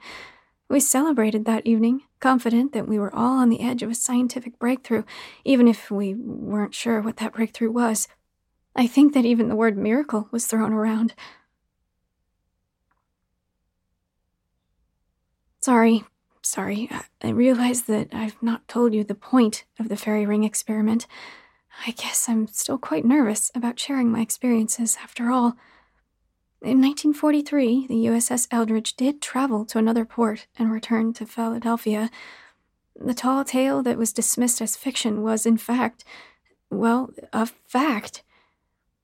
We 0.67 0.79
celebrated 0.79 1.45
that 1.45 1.67
evening, 1.67 2.01
confident 2.19 2.73
that 2.73 2.87
we 2.87 2.97
were 2.97 3.15
all 3.15 3.37
on 3.37 3.49
the 3.49 3.61
edge 3.61 3.83
of 3.83 3.91
a 3.91 3.95
scientific 3.95 4.57
breakthrough, 4.57 5.03
even 5.45 5.67
if 5.67 5.91
we 5.91 6.15
weren't 6.15 6.73
sure 6.73 7.03
what 7.03 7.17
that 7.17 7.33
breakthrough 7.33 7.71
was. 7.71 8.07
I 8.75 8.87
think 8.87 9.13
that 9.13 9.25
even 9.25 9.47
the 9.47 9.55
word 9.55 9.77
miracle 9.77 10.27
was 10.31 10.47
thrown 10.47 10.73
around. 10.73 11.13
Sorry, 15.59 16.03
sorry. 16.49 16.89
I 17.21 17.29
realize 17.29 17.83
that 17.83 18.09
I've 18.11 18.41
not 18.41 18.67
told 18.67 18.93
you 18.93 19.03
the 19.03 19.15
point 19.15 19.65
of 19.79 19.87
the 19.87 19.95
fairy 19.95 20.25
ring 20.25 20.43
experiment. 20.43 21.05
I 21.85 21.91
guess 21.91 22.27
I'm 22.27 22.47
still 22.47 22.77
quite 22.77 23.05
nervous 23.05 23.51
about 23.53 23.79
sharing 23.79 24.11
my 24.11 24.21
experiences 24.21 24.97
after 25.01 25.31
all. 25.31 25.55
In 26.61 26.81
1943, 26.81 27.87
the 27.87 28.05
USS 28.07 28.47
Eldridge 28.51 28.95
did 28.97 29.21
travel 29.21 29.63
to 29.65 29.77
another 29.77 30.03
port 30.03 30.47
and 30.57 30.71
return 30.71 31.13
to 31.13 31.25
Philadelphia. 31.25 32.09
The 32.99 33.13
tall 33.13 33.45
tale 33.45 33.81
that 33.83 33.97
was 33.97 34.11
dismissed 34.11 34.61
as 34.61 34.75
fiction 34.75 35.21
was, 35.21 35.45
in 35.45 35.57
fact, 35.57 36.03
well, 36.69 37.11
a 37.31 37.45
fact. 37.45 38.23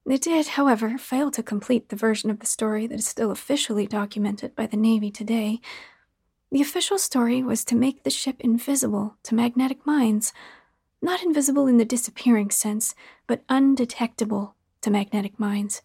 It 0.05 0.21
did, 0.21 0.47
however, 0.47 0.97
fail 0.97 1.31
to 1.31 1.41
complete 1.41 1.89
the 1.89 1.95
version 1.95 2.29
of 2.29 2.39
the 2.39 2.45
story 2.45 2.87
that 2.87 2.99
is 2.99 3.07
still 3.07 3.31
officially 3.31 3.87
documented 3.87 4.53
by 4.55 4.65
the 4.65 4.77
Navy 4.77 5.11
today. 5.11 5.61
The 6.55 6.61
official 6.61 6.97
story 6.97 7.43
was 7.43 7.65
to 7.65 7.75
make 7.75 8.03
the 8.03 8.09
ship 8.09 8.37
invisible 8.39 9.17
to 9.23 9.35
magnetic 9.35 9.85
mines 9.85 10.31
not 11.01 11.21
invisible 11.21 11.67
in 11.67 11.75
the 11.75 11.83
disappearing 11.83 12.49
sense, 12.49 12.95
but 13.27 13.43
undetectable 13.49 14.55
to 14.79 14.89
magnetic 14.89 15.37
mines. 15.37 15.81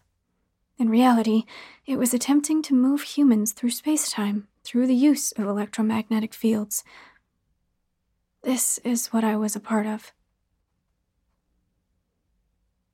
In 0.77 0.87
reality, 0.87 1.43
it 1.85 1.97
was 1.97 2.13
attempting 2.13 2.61
to 2.61 2.73
move 2.73 3.01
humans 3.01 3.51
through 3.51 3.71
spacetime 3.71 4.43
through 4.63 4.87
the 4.87 4.95
use 4.95 5.33
of 5.33 5.43
electromagnetic 5.43 6.33
fields. 6.33 6.85
This 8.43 8.77
is 8.85 9.07
what 9.07 9.25
I 9.25 9.35
was 9.35 9.57
a 9.57 9.59
part 9.59 9.85
of. 9.85 10.13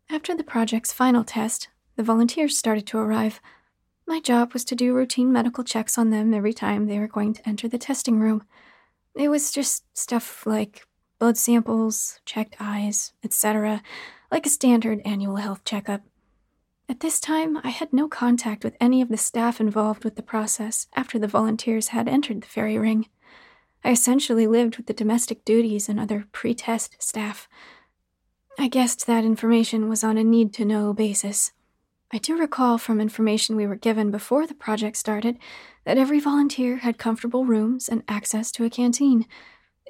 After 0.10 0.36
the 0.36 0.44
project's 0.44 0.92
final 0.92 1.24
test, 1.24 1.68
the 1.96 2.02
volunteers 2.02 2.58
started 2.58 2.88
to 2.88 2.98
arrive. 2.98 3.40
My 4.08 4.22
job 4.22 4.54
was 4.54 4.64
to 4.66 4.76
do 4.76 4.94
routine 4.94 5.34
medical 5.34 5.66
checks 5.66 5.98
on 5.98 6.12
them 6.12 6.34
every 6.34 6.54
time 6.54 6.88
they 6.88 6.98
were 6.98 7.10
going 7.10 7.34
to 7.34 7.48
enter 7.48 7.68
the 7.68 7.78
testing 7.78 8.20
room. 8.20 8.44
It 9.14 9.28
was 9.28 9.52
just 9.52 9.84
stuff 9.98 10.46
like 10.46 10.88
blood 11.20 11.38
samples, 11.38 12.22
checked 12.24 12.56
eyes, 12.58 13.12
etc., 13.22 13.84
like 14.32 14.46
a 14.46 14.50
standard 14.50 15.02
annual 15.04 15.36
health 15.36 15.66
checkup. 15.66 16.04
At 16.88 17.02
this 17.02 17.20
time, 17.20 17.58
I 17.66 17.70
had 17.70 17.92
no 17.92 18.08
contact 18.08 18.64
with 18.64 18.78
any 18.80 19.02
of 19.02 19.10
the 19.10 19.18
staff 19.18 19.60
involved 19.60 20.06
with 20.06 20.16
the 20.16 20.24
process 20.24 20.88
after 20.96 21.20
the 21.20 21.28
volunteers 21.28 21.90
had 21.90 22.08
entered 22.08 22.42
the 22.42 22.48
fairy 22.48 22.78
ring. 22.78 23.08
I 23.84 23.92
essentially 23.92 24.48
lived 24.48 24.78
with 24.78 24.86
the 24.86 24.94
domestic 24.94 25.44
duties 25.44 25.90
and 25.90 26.00
other 26.00 26.28
pre 26.32 26.54
test 26.54 26.96
staff. 27.00 27.50
I 28.58 28.70
guessed 28.70 29.06
that 29.06 29.26
information 29.26 29.90
was 29.90 30.04
on 30.04 30.18
a 30.18 30.24
need 30.24 30.54
to 30.54 30.66
know 30.66 30.94
basis. 30.94 31.52
I 32.12 32.20
do 32.20 32.38
recall 32.38 32.78
from 32.78 33.02
information 33.02 33.56
we 33.56 33.68
were 33.68 33.76
given 33.76 34.12
before 34.12 34.48
the 34.48 34.54
project 34.54 34.96
started 34.96 35.38
that 35.84 35.98
every 35.98 36.20
volunteer 36.20 36.78
had 36.78 36.98
comfortable 36.98 37.46
rooms 37.46 37.90
and 37.90 38.04
access 38.08 38.52
to 38.54 38.64
a 38.64 38.70
canteen, 38.70 39.26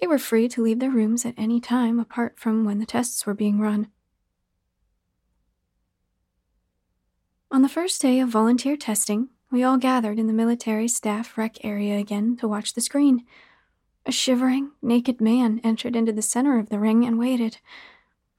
they 0.02 0.08
were 0.08 0.18
free 0.18 0.48
to 0.50 0.64
leave 0.64 0.80
their 0.80 0.90
rooms 0.90 1.26
at 1.26 1.36
any 1.38 1.60
time 1.60 2.00
apart 2.00 2.40
from 2.40 2.66
when 2.66 2.80
the 2.80 2.86
tests 2.86 3.26
were 3.26 3.34
being 3.36 3.60
run. 3.60 3.88
On 7.52 7.62
the 7.62 7.70
first 7.70 8.02
day 8.02 8.20
of 8.20 8.30
volunteer 8.30 8.76
testing, 8.76 9.30
we 9.52 9.64
all 9.64 9.78
gathered 9.78 10.20
in 10.20 10.28
the 10.28 10.34
military 10.34 10.88
staff 10.88 11.38
rec 11.38 11.64
area 11.64 11.98
again 11.98 12.36
to 12.38 12.48
watch 12.48 12.74
the 12.74 12.82
screen. 12.82 13.26
A 14.06 14.12
shivering, 14.12 14.72
naked 14.82 15.22
man 15.22 15.62
entered 15.64 15.96
into 15.96 16.12
the 16.12 16.22
center 16.22 16.60
of 16.60 16.70
the 16.70 16.80
ring 16.80 17.06
and 17.06 17.18
waited. 17.18 17.60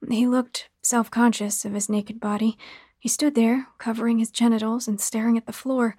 He 0.09 0.27
looked 0.27 0.69
self 0.83 1.11
conscious 1.11 1.65
of 1.65 1.73
his 1.73 1.89
naked 1.89 2.21
body. 2.21 2.59
He 2.99 3.09
stood 3.09 3.35
there, 3.35 3.69
covering 3.79 4.19
his 4.19 4.31
genitals 4.31 4.89
and 4.89 5.01
staring 5.01 5.37
at 5.37 5.47
the 5.47 5.53
floor. 5.53 5.97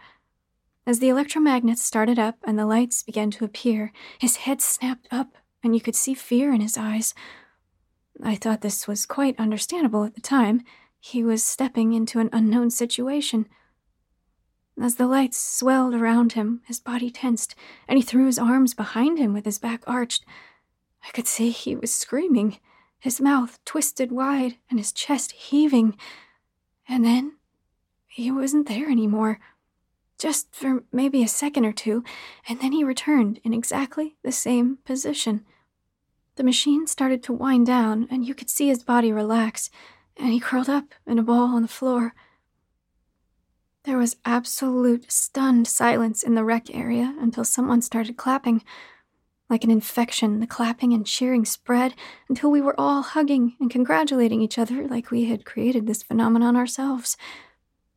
As 0.85 0.99
the 0.99 1.09
electromagnets 1.09 1.77
started 1.77 2.19
up 2.19 2.37
and 2.43 2.57
the 2.57 2.65
lights 2.65 3.03
began 3.03 3.31
to 3.31 3.45
appear, 3.45 3.91
his 4.19 4.37
head 4.37 4.61
snapped 4.61 5.07
up 5.11 5.37
and 5.63 5.73
you 5.75 5.81
could 5.81 5.95
see 5.95 6.13
fear 6.13 6.53
in 6.53 6.61
his 6.61 6.77
eyes. 6.77 7.13
I 8.23 8.35
thought 8.35 8.61
this 8.61 8.87
was 8.87 9.05
quite 9.05 9.39
understandable 9.39 10.03
at 10.03 10.15
the 10.15 10.21
time. 10.21 10.63
He 10.99 11.23
was 11.23 11.43
stepping 11.43 11.93
into 11.93 12.19
an 12.19 12.29
unknown 12.33 12.69
situation. 12.69 13.47
As 14.81 14.95
the 14.95 15.07
lights 15.07 15.37
swelled 15.37 15.93
around 15.93 16.33
him, 16.33 16.61
his 16.65 16.79
body 16.79 17.09
tensed, 17.09 17.55
and 17.87 17.97
he 17.97 18.03
threw 18.03 18.25
his 18.25 18.39
arms 18.39 18.73
behind 18.73 19.17
him 19.17 19.33
with 19.33 19.45
his 19.45 19.59
back 19.59 19.83
arched. 19.87 20.25
I 21.05 21.11
could 21.11 21.27
see 21.27 21.49
he 21.49 21.75
was 21.75 21.93
screaming, 21.93 22.59
his 22.99 23.21
mouth 23.21 23.59
twisted 23.65 24.11
wide 24.11 24.57
and 24.69 24.79
his 24.79 24.91
chest 24.91 25.31
heaving. 25.31 25.97
And 26.89 27.05
then 27.05 27.37
he 28.07 28.31
wasn't 28.31 28.67
there 28.67 28.89
anymore 28.89 29.39
just 30.17 30.53
for 30.53 30.83
maybe 30.91 31.23
a 31.23 31.27
second 31.27 31.65
or 31.65 31.71
two, 31.71 32.03
and 32.47 32.59
then 32.59 32.73
he 32.73 32.83
returned 32.83 33.39
in 33.43 33.53
exactly 33.53 34.17
the 34.21 34.33
same 34.33 34.77
position. 34.83 35.45
The 36.35 36.43
machine 36.43 36.87
started 36.87 37.23
to 37.23 37.33
wind 37.33 37.65
down, 37.65 38.07
and 38.11 38.25
you 38.25 38.35
could 38.35 38.49
see 38.49 38.67
his 38.67 38.83
body 38.83 39.13
relax, 39.13 39.69
and 40.17 40.33
he 40.33 40.39
curled 40.39 40.69
up 40.69 40.93
in 41.07 41.17
a 41.17 41.23
ball 41.23 41.55
on 41.55 41.61
the 41.61 41.69
floor. 41.69 42.13
There 43.83 43.97
was 43.97 44.17
absolute 44.25 45.09
stunned 45.09 45.67
silence 45.67 46.21
in 46.21 46.35
the 46.35 46.43
rec 46.43 46.73
area 46.75 47.15
until 47.19 47.45
someone 47.45 47.81
started 47.81 48.17
clapping. 48.17 48.61
Like 49.49 49.63
an 49.63 49.71
infection, 49.71 50.39
the 50.39 50.47
clapping 50.47 50.93
and 50.93 51.05
cheering 51.05 51.43
spread 51.43 51.95
until 52.27 52.51
we 52.51 52.61
were 52.61 52.79
all 52.79 53.01
hugging 53.01 53.55
and 53.59 53.71
congratulating 53.71 54.41
each 54.41 54.59
other 54.59 54.87
like 54.87 55.09
we 55.09 55.25
had 55.25 55.43
created 55.45 55.87
this 55.87 56.03
phenomenon 56.03 56.55
ourselves. 56.55 57.17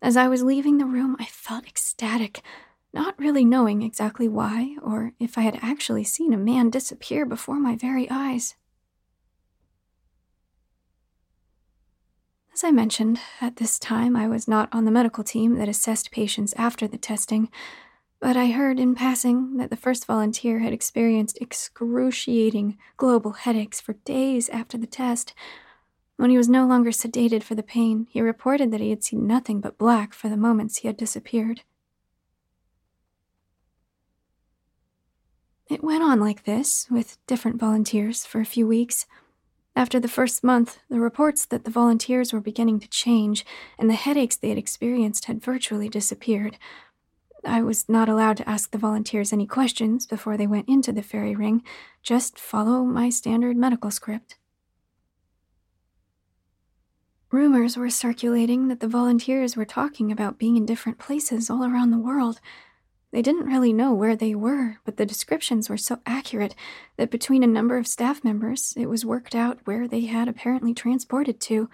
As 0.01 0.17
I 0.17 0.29
was 0.29 0.43
leaving 0.43 0.79
the 0.79 0.87
room, 0.87 1.15
I 1.21 1.27
felt 1.27 1.67
ecstatic, 1.67 2.41
not 2.95 3.19
really 3.19 3.45
knowing 3.45 3.83
exactly 3.83 4.29
why 4.29 4.77
or 4.83 5.13
if 5.21 5.37
I 5.37 5.43
had 5.43 5.59
actually 5.61 6.05
seen 6.05 6.33
a 6.33 6.39
man 6.39 6.71
disappear 6.71 7.27
before 7.27 7.61
my 7.61 7.77
very 7.77 8.09
eyes. 8.11 8.55
As 12.55 12.65
I 12.65 12.71
mentioned, 12.71 13.21
at 13.41 13.57
this 13.57 13.79
time 13.79 14.15
I 14.17 14.27
was 14.29 14.49
not 14.49 14.69
on 14.73 14.85
the 14.85 14.91
medical 14.91 15.25
team 15.25 15.57
that 15.57 15.69
assessed 15.69 16.11
patients 16.11 16.53
after 16.57 16.87
the 16.87 16.99
testing, 16.99 17.51
but 18.23 18.37
I 18.37 18.53
heard 18.53 18.79
in 18.79 18.95
passing 18.95 19.57
that 19.57 19.69
the 19.71 19.77
first 19.77 20.07
volunteer 20.07 20.61
had 20.61 20.73
experienced 20.73 21.39
excruciating 21.41 22.79
global 22.97 23.33
headaches 23.33 23.81
for 23.81 23.95
days 24.05 24.49
after 24.51 24.79
the 24.79 24.87
test, 24.87 25.35
when 26.19 26.31
he 26.31 26.37
was 26.37 26.49
no 26.49 26.65
longer 26.65 26.91
sedated 26.91 27.43
for 27.43 27.57
the 27.57 27.65
pain, 27.65 28.07
he 28.11 28.21
reported 28.21 28.71
that 28.71 28.81
he 28.81 28.91
had 28.91 29.03
seen 29.03 29.27
nothing 29.27 29.61
but 29.61 29.77
black 29.77 30.15
for 30.15 30.29
the 30.29 30.37
moments 30.37 30.79
he 30.79 30.87
had 30.87 30.97
disappeared. 30.97 31.63
It 35.69 35.83
went 35.83 36.05
on 36.05 36.21
like 36.21 36.45
this, 36.45 36.87
with 36.89 37.19
different 37.27 37.59
volunteers, 37.59 38.25
for 38.25 38.41
a 38.41 38.47
few 38.47 38.69
weeks. 38.69 39.05
After 39.75 39.99
the 39.99 40.07
first 40.07 40.45
month, 40.45 40.79
the 40.89 41.01
reports 41.01 41.45
that 41.47 41.65
the 41.65 41.73
volunteers 41.73 42.33
were 42.33 42.41
beginning 42.41 42.79
to 42.81 42.89
change 42.89 43.45
and 43.81 43.91
the 43.91 43.95
headaches 43.95 44.37
they 44.37 44.51
had 44.51 44.59
experienced 44.59 45.25
had 45.25 45.43
virtually 45.43 45.89
disappeared. 45.89 46.57
I 47.45 47.63
was 47.63 47.89
not 47.89 48.09
allowed 48.09 48.37
to 48.39 48.49
ask 48.49 48.71
the 48.71 48.79
volunteers 48.79 49.33
any 49.33 49.47
questions 49.47 50.07
before 50.07 50.37
they 50.37 50.47
went 50.47 50.69
into 50.69 50.93
the 50.93 51.03
fairy 51.03 51.35
ring, 51.35 51.63
just 52.03 52.39
follow 52.39 52.85
my 52.85 53.11
standard 53.11 53.57
medical 53.57 53.91
script. 53.91 54.37
Rumors 57.33 57.77
were 57.77 57.89
circulating 57.89 58.69
that 58.69 58.81
the 58.81 58.89
volunteers 58.89 59.57
were 59.57 59.65
talking 59.65 60.13
about 60.13 60.39
being 60.39 60.57
in 60.57 60.67
different 60.67 60.99
places 60.99 61.49
all 61.49 61.65
around 61.65 61.91
the 61.91 61.99
world. 61.99 62.41
They 63.11 63.23
didn't 63.23 63.47
really 63.47 63.73
know 63.73 63.95
where 63.95 64.15
they 64.15 64.35
were, 64.35 64.79
but 64.85 64.99
the 64.99 65.07
descriptions 65.07 65.71
were 65.71 65.79
so 65.79 66.01
accurate 66.05 66.55
that 66.99 67.11
between 67.11 67.43
a 67.43 67.47
number 67.47 67.79
of 67.79 67.87
staff 67.87 68.23
members, 68.23 68.75
it 68.77 68.87
was 68.87 69.05
worked 69.05 69.35
out 69.35 69.61
where 69.65 69.89
they 69.89 70.03
had 70.03 70.29
apparently 70.29 70.75
transported 70.75 71.41
to. 71.41 71.71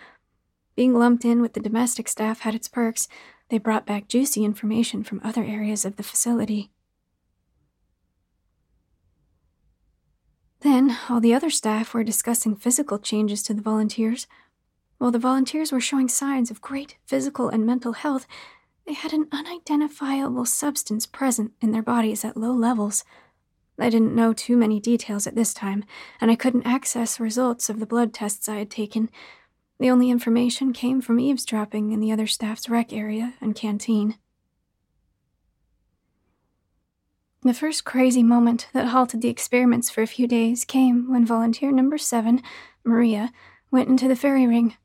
Being 0.77 0.95
lumped 0.95 1.25
in 1.25 1.43
with 1.43 1.55
the 1.55 1.61
domestic 1.61 2.09
staff 2.09 2.41
had 2.41 2.55
its 2.55 2.69
perks. 2.69 3.09
They 3.51 3.59
brought 3.59 3.87
back 3.87 4.09
juicy 4.09 4.45
information 4.45 5.03
from 5.03 5.21
other 5.25 5.43
areas 5.43 5.85
of 5.85 5.97
the 5.97 6.03
facility. 6.03 6.71
Then, 10.61 10.99
all 11.09 11.21
the 11.21 11.35
other 11.35 11.51
staff 11.51 11.95
were 11.95 12.05
discussing 12.05 12.57
physical 12.57 12.99
changes 12.99 13.43
to 13.45 13.55
the 13.55 13.63
volunteers. 13.63 14.27
While 14.99 15.13
the 15.13 15.19
volunteers 15.19 15.71
were 15.71 15.81
showing 15.81 16.09
signs 16.09 16.51
of 16.51 16.61
great 16.61 16.97
physical 17.07 17.49
and 17.49 17.65
mental 17.65 17.93
health, 17.93 18.27
they 18.85 18.95
had 18.95 19.13
an 19.13 19.29
unidentifiable 19.31 20.45
substance 20.45 21.07
present 21.07 21.53
in 21.61 21.71
their 21.71 21.83
bodies 21.83 22.25
at 22.25 22.37
low 22.37 22.53
levels. 22.53 23.05
I 23.79 23.91
didn't 23.91 24.15
know 24.15 24.33
too 24.33 24.57
many 24.57 24.81
details 24.81 25.27
at 25.27 25.37
this 25.37 25.55
time, 25.55 25.85
and 26.21 26.31
I 26.31 26.37
couldn't 26.37 26.67
access 26.67 27.21
results 27.21 27.71
of 27.71 27.79
the 27.79 27.87
blood 27.87 28.13
tests 28.13 28.49
I 28.49 28.57
had 28.57 28.71
taken. 28.71 29.09
The 29.79 29.91
only 29.91 30.11
information 30.11 30.73
came 30.73 31.01
from 31.01 31.21
eavesdropping 31.21 31.93
in 31.93 32.01
the 32.01 32.11
other 32.11 32.27
staff's 32.27 32.69
rec 32.69 32.93
area 32.93 33.35
and 33.41 33.55
canteen. 33.55 34.17
The 37.43 37.55
first 37.55 37.85
crazy 37.85 38.25
moment 38.25 38.69
that 38.73 38.89
halted 38.89 39.23
the 39.23 39.29
experiments 39.29 39.89
for 39.89 40.03
a 40.03 40.09
few 40.09 40.27
days 40.27 40.65
came 40.65 41.09
when 41.09 41.25
volunteer 41.25 41.71
number 41.71 41.97
seven, 41.97 42.43
Maria, 42.85 43.33
went 43.71 43.89
into 43.89 44.09
the 44.09 44.17
fairy 44.17 44.47
ring. 44.47 44.77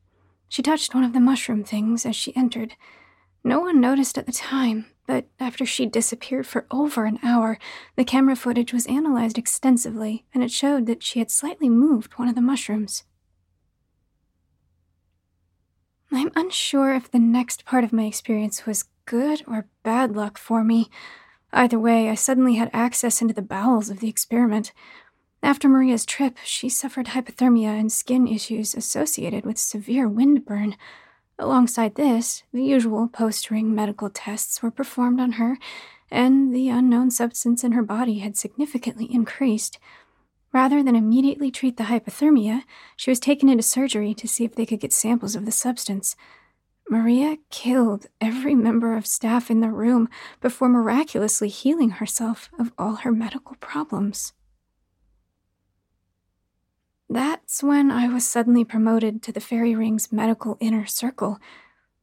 She 0.48 0.62
touched 0.62 0.94
one 0.94 1.02
of 1.02 1.12
the 1.12 1.20
mushroom 1.20 1.64
things 1.64 2.06
as 2.06 2.14
she 2.14 2.36
entered. 2.36 2.76
No 3.42 3.58
one 3.58 3.80
noticed 3.80 4.16
at 4.16 4.26
the 4.26 4.32
time, 4.32 4.86
but 5.06 5.26
after 5.40 5.66
she 5.66 5.84
disappeared 5.86 6.46
for 6.46 6.66
over 6.70 7.04
an 7.06 7.18
hour, 7.24 7.58
the 7.96 8.04
camera 8.04 8.36
footage 8.36 8.72
was 8.72 8.86
analyzed 8.86 9.36
extensively, 9.36 10.24
and 10.32 10.44
it 10.44 10.52
showed 10.52 10.86
that 10.86 11.02
she 11.02 11.18
had 11.18 11.32
slightly 11.32 11.68
moved 11.68 12.14
one 12.14 12.28
of 12.28 12.36
the 12.36 12.40
mushrooms. 12.40 13.02
I'm 16.16 16.32
unsure 16.36 16.94
if 16.94 17.10
the 17.10 17.18
next 17.18 17.64
part 17.64 17.84
of 17.84 17.92
my 17.92 18.04
experience 18.04 18.66
was 18.66 18.88
good 19.04 19.42
or 19.46 19.66
bad 19.82 20.14
luck 20.14 20.38
for 20.38 20.62
me. 20.62 20.88
Either 21.52 21.78
way, 21.78 22.08
I 22.08 22.14
suddenly 22.14 22.54
had 22.54 22.70
access 22.72 23.20
into 23.20 23.34
the 23.34 23.42
bowels 23.42 23.90
of 23.90 24.00
the 24.00 24.08
experiment. 24.08 24.72
After 25.42 25.68
Maria's 25.68 26.06
trip, 26.06 26.38
she 26.44 26.68
suffered 26.68 27.08
hypothermia 27.08 27.78
and 27.78 27.92
skin 27.92 28.26
issues 28.26 28.74
associated 28.74 29.44
with 29.44 29.58
severe 29.58 30.08
windburn. 30.08 30.76
Alongside 31.38 31.96
this, 31.96 32.44
the 32.52 32.62
usual 32.62 33.08
post 33.08 33.50
ring 33.50 33.74
medical 33.74 34.08
tests 34.08 34.62
were 34.62 34.70
performed 34.70 35.20
on 35.20 35.32
her, 35.32 35.58
and 36.10 36.54
the 36.54 36.68
unknown 36.68 37.10
substance 37.10 37.64
in 37.64 37.72
her 37.72 37.82
body 37.82 38.20
had 38.20 38.36
significantly 38.36 39.12
increased. 39.12 39.78
Rather 40.54 40.84
than 40.84 40.94
immediately 40.94 41.50
treat 41.50 41.76
the 41.76 41.84
hypothermia, 41.84 42.62
she 42.96 43.10
was 43.10 43.18
taken 43.18 43.48
into 43.48 43.62
surgery 43.62 44.14
to 44.14 44.28
see 44.28 44.44
if 44.44 44.54
they 44.54 44.64
could 44.64 44.78
get 44.78 44.92
samples 44.92 45.34
of 45.34 45.44
the 45.44 45.52
substance. 45.52 46.14
Maria 46.88 47.38
killed 47.50 48.06
every 48.20 48.54
member 48.54 48.96
of 48.96 49.04
staff 49.04 49.50
in 49.50 49.58
the 49.58 49.70
room 49.70 50.08
before 50.40 50.68
miraculously 50.68 51.48
healing 51.48 51.90
herself 51.90 52.50
of 52.56 52.72
all 52.78 52.96
her 52.96 53.10
medical 53.10 53.56
problems. 53.56 54.32
That's 57.10 57.60
when 57.60 57.90
I 57.90 58.06
was 58.06 58.24
suddenly 58.24 58.64
promoted 58.64 59.22
to 59.24 59.32
the 59.32 59.40
Fairy 59.40 59.74
Ring's 59.74 60.12
medical 60.12 60.56
inner 60.60 60.86
circle. 60.86 61.38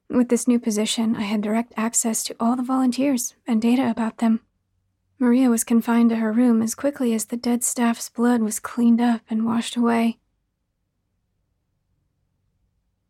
With 0.09 0.27
this 0.27 0.45
new 0.45 0.59
position, 0.59 1.15
I 1.15 1.21
had 1.21 1.41
direct 1.41 1.73
access 1.77 2.21
to 2.25 2.35
all 2.37 2.57
the 2.57 2.63
volunteers 2.63 3.33
and 3.47 3.61
data 3.61 3.89
about 3.89 4.17
them. 4.17 4.41
Maria 5.21 5.51
was 5.51 5.63
confined 5.63 6.09
to 6.09 6.15
her 6.15 6.31
room 6.31 6.63
as 6.63 6.73
quickly 6.73 7.13
as 7.13 7.25
the 7.25 7.37
dead 7.37 7.63
staff's 7.63 8.09
blood 8.09 8.41
was 8.41 8.59
cleaned 8.59 8.99
up 8.99 9.21
and 9.29 9.45
washed 9.45 9.75
away. 9.75 10.17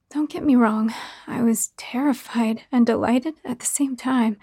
Don't 0.09 0.29
get 0.29 0.43
me 0.43 0.57
wrong, 0.57 0.93
I 1.25 1.41
was 1.41 1.69
terrified 1.77 2.63
and 2.69 2.85
delighted 2.85 3.35
at 3.45 3.59
the 3.59 3.65
same 3.65 3.95
time. 3.95 4.35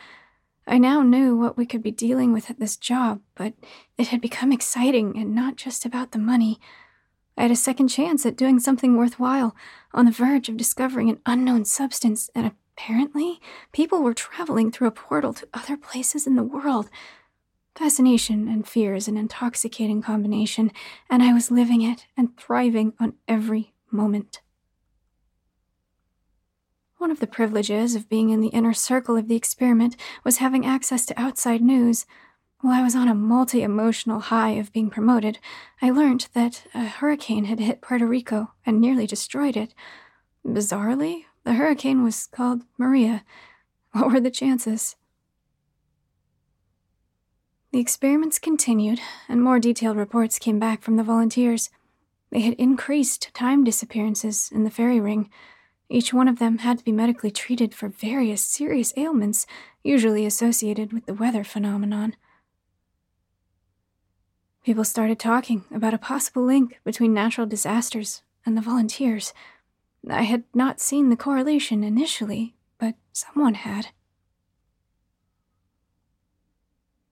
I 0.67 0.79
now 0.79 1.03
knew 1.03 1.37
what 1.37 1.59
we 1.59 1.67
could 1.67 1.83
be 1.83 1.91
dealing 1.91 2.33
with 2.33 2.49
at 2.49 2.59
this 2.59 2.79
job, 2.79 3.21
but 3.35 3.53
it 3.99 4.09
had 4.09 4.23
become 4.23 4.51
exciting 4.51 5.15
and 5.19 5.35
not 5.35 5.57
just 5.57 5.85
about 5.85 6.13
the 6.13 6.19
money. 6.19 6.59
I 7.37 7.43
had 7.43 7.51
a 7.51 7.57
second 7.57 7.89
chance 7.89 8.25
at 8.25 8.35
doing 8.35 8.61
something 8.61 8.97
worthwhile, 8.97 9.55
on 9.93 10.07
the 10.07 10.11
verge 10.11 10.49
of 10.49 10.57
discovering 10.57 11.11
an 11.11 11.21
unknown 11.27 11.67
substance, 11.67 12.31
and 12.35 12.51
apparently, 12.79 13.41
people 13.73 14.03
were 14.03 14.15
traveling 14.15 14.73
through 14.73 14.89
a 14.89 14.91
portal 14.91 15.35
to 15.35 15.49
other 15.53 15.77
places 15.77 16.27
in 16.27 16.35
the 16.35 16.43
world. 16.43 16.89
Fascination 17.79 18.49
and 18.49 18.67
fear 18.67 18.97
is 18.97 19.07
an 19.07 19.17
intoxicating 19.17 20.03
combination, 20.03 20.73
and 21.09 21.23
I 21.23 21.33
was 21.33 21.53
living 21.53 21.81
it 21.81 22.07
and 22.17 22.37
thriving 22.37 22.93
on 22.99 23.13
every 23.29 23.73
moment. 23.93 24.41
One 26.97 27.13
of 27.13 27.21
the 27.21 27.29
privileges 27.29 27.95
of 27.95 28.09
being 28.09 28.31
in 28.31 28.41
the 28.41 28.49
inner 28.49 28.73
circle 28.73 29.17
of 29.17 29.29
the 29.29 29.37
experiment 29.37 29.97
was 30.25 30.39
having 30.39 30.67
access 30.67 31.07
to 31.07 31.21
outside 31.21 31.63
news. 31.63 32.05
While 32.63 32.73
I 32.73 32.83
was 32.83 32.97
on 32.97 33.07
a 33.07 33.15
multi 33.15 33.63
emotional 33.63 34.19
high 34.19 34.55
of 34.55 34.73
being 34.73 34.91
promoted, 34.91 35.39
I 35.81 35.91
learned 35.91 36.27
that 36.33 36.65
a 36.75 36.87
hurricane 36.87 37.45
had 37.45 37.61
hit 37.61 37.81
Puerto 37.81 38.09
Rico 38.09 38.55
and 38.67 38.81
nearly 38.81 39.07
destroyed 39.07 39.57
it. 39.57 39.73
Bizarrely, 40.45 41.27
the 41.45 41.53
hurricane 41.53 42.03
was 42.03 42.27
called 42.27 42.63
Maria. 42.77 43.25
What 43.93 44.11
were 44.11 44.21
the 44.21 44.33
chances? 44.33 44.97
The 47.79 47.83
experiments 47.83 48.41
continued, 48.41 48.99
and 49.29 49.41
more 49.41 49.61
detailed 49.61 49.99
reports 49.99 50.41
came 50.41 50.59
back 50.59 50.83
from 50.83 50.97
the 50.97 51.05
volunteers. 51.05 51.71
They 52.31 52.41
had 52.41 52.55
increased 52.55 53.33
time 53.35 53.63
disappearances 53.63 54.51
in 54.53 54.65
the 54.65 54.71
fairy 54.71 54.99
ring. 54.99 55.31
Each 55.89 56.13
one 56.13 56.27
of 56.27 56.41
them 56.41 56.59
had 56.59 56.79
to 56.79 56.85
be 56.85 56.91
medically 56.91 57.31
treated 57.31 57.77
for 57.77 57.89
various 57.89 58.43
serious 58.43 58.93
ailments, 58.97 59.47
usually 59.85 60.27
associated 60.27 60.93
with 60.93 61.07
the 61.07 61.15
weather 61.15 61.45
phenomenon. 61.45 62.17
People 64.65 64.83
started 64.83 65.21
talking 65.21 65.65
about 65.73 65.95
a 65.95 65.99
possible 65.99 66.43
link 66.43 66.81
between 66.83 67.15
natural 67.15 67.47
disasters 67.47 68.23
and 68.45 68.57
the 68.57 68.61
volunteers. 68.61 69.33
I 70.11 70.23
had 70.23 70.43
not 70.53 70.81
seen 70.81 71.11
the 71.11 71.17
correlation 71.17 71.85
initially, 71.85 72.57
but 72.81 72.97
someone 73.13 73.55
had. 73.55 73.91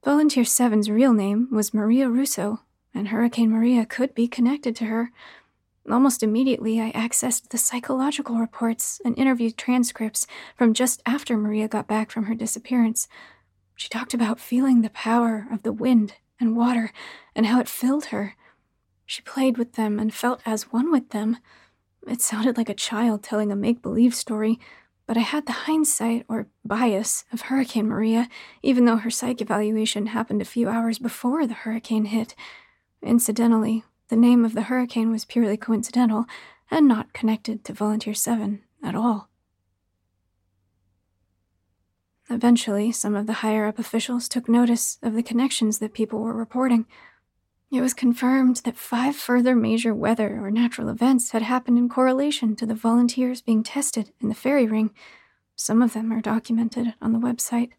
Volunteer 0.06 0.44
7's 0.44 0.88
real 0.88 1.12
name 1.12 1.48
was 1.50 1.74
Maria 1.74 2.08
Russo, 2.08 2.60
and 2.94 3.08
Hurricane 3.08 3.50
Maria 3.50 3.84
could 3.84 4.14
be 4.14 4.28
connected 4.28 4.76
to 4.76 4.84
her. 4.84 5.10
Almost 5.90 6.22
immediately, 6.22 6.80
I 6.80 6.92
accessed 6.92 7.48
the 7.48 7.58
psychological 7.58 8.36
reports 8.36 9.00
and 9.04 9.18
interview 9.18 9.50
transcripts 9.50 10.28
from 10.56 10.74
just 10.74 11.02
after 11.04 11.36
Maria 11.36 11.66
got 11.66 11.88
back 11.88 12.12
from 12.12 12.26
her 12.26 12.36
disappearance. 12.36 13.08
She 13.74 13.88
talked 13.88 14.14
about 14.14 14.38
feeling 14.38 14.82
the 14.82 14.90
power 14.90 15.48
of 15.50 15.64
the 15.64 15.72
wind 15.72 16.14
and 16.38 16.56
water 16.56 16.92
and 17.34 17.44
how 17.44 17.58
it 17.58 17.68
filled 17.68 18.06
her. 18.06 18.36
She 19.06 19.22
played 19.22 19.58
with 19.58 19.72
them 19.72 19.98
and 19.98 20.14
felt 20.14 20.40
as 20.46 20.70
one 20.70 20.92
with 20.92 21.10
them. 21.10 21.38
It 22.06 22.20
sounded 22.20 22.56
like 22.56 22.68
a 22.68 22.74
child 22.74 23.24
telling 23.24 23.50
a 23.50 23.56
make 23.56 23.82
believe 23.82 24.14
story, 24.14 24.60
but 25.06 25.16
I 25.16 25.20
had 25.20 25.46
the 25.46 25.52
hindsight 25.52 26.24
or 26.28 26.48
bias 26.64 27.24
of 27.32 27.42
Hurricane 27.42 27.86
Maria, 27.86 28.28
even 28.62 28.84
though 28.84 28.96
her 28.96 29.10
psych 29.10 29.40
evaluation 29.40 30.06
happened 30.06 30.42
a 30.42 30.46
few 30.46 30.68
hours 30.68 30.98
before 30.98 31.46
the 31.46 31.54
hurricane 31.54 32.06
hit. 32.06 32.34
Incidentally, 33.02 33.84
the 34.08 34.16
name 34.16 34.44
of 34.44 34.54
the 34.54 34.62
hurricane 34.62 35.10
was 35.10 35.24
purely 35.24 35.56
coincidental 35.56 36.26
and 36.70 36.88
not 36.88 37.12
connected 37.12 37.64
to 37.64 37.72
Volunteer 37.72 38.14
7 38.14 38.62
at 38.82 38.94
all. 38.96 39.28
Eventually, 42.28 42.90
some 42.90 43.14
of 43.14 43.26
the 43.28 43.34
higher 43.34 43.66
up 43.66 43.78
officials 43.78 44.28
took 44.28 44.48
notice 44.48 44.98
of 45.02 45.14
the 45.14 45.22
connections 45.22 45.78
that 45.78 45.94
people 45.94 46.20
were 46.20 46.32
reporting. 46.32 46.86
It 47.72 47.80
was 47.80 47.94
confirmed 47.94 48.56
that 48.64 48.76
five 48.76 49.16
further 49.16 49.56
major 49.56 49.92
weather 49.92 50.40
or 50.44 50.50
natural 50.50 50.88
events 50.88 51.32
had 51.32 51.42
happened 51.42 51.78
in 51.78 51.88
correlation 51.88 52.54
to 52.56 52.66
the 52.66 52.74
volunteers 52.74 53.42
being 53.42 53.62
tested 53.62 54.12
in 54.20 54.28
the 54.28 54.34
fairy 54.34 54.66
ring. 54.66 54.94
Some 55.56 55.82
of 55.82 55.92
them 55.92 56.12
are 56.12 56.20
documented 56.20 56.94
on 57.02 57.12
the 57.12 57.18
website. 57.18 57.70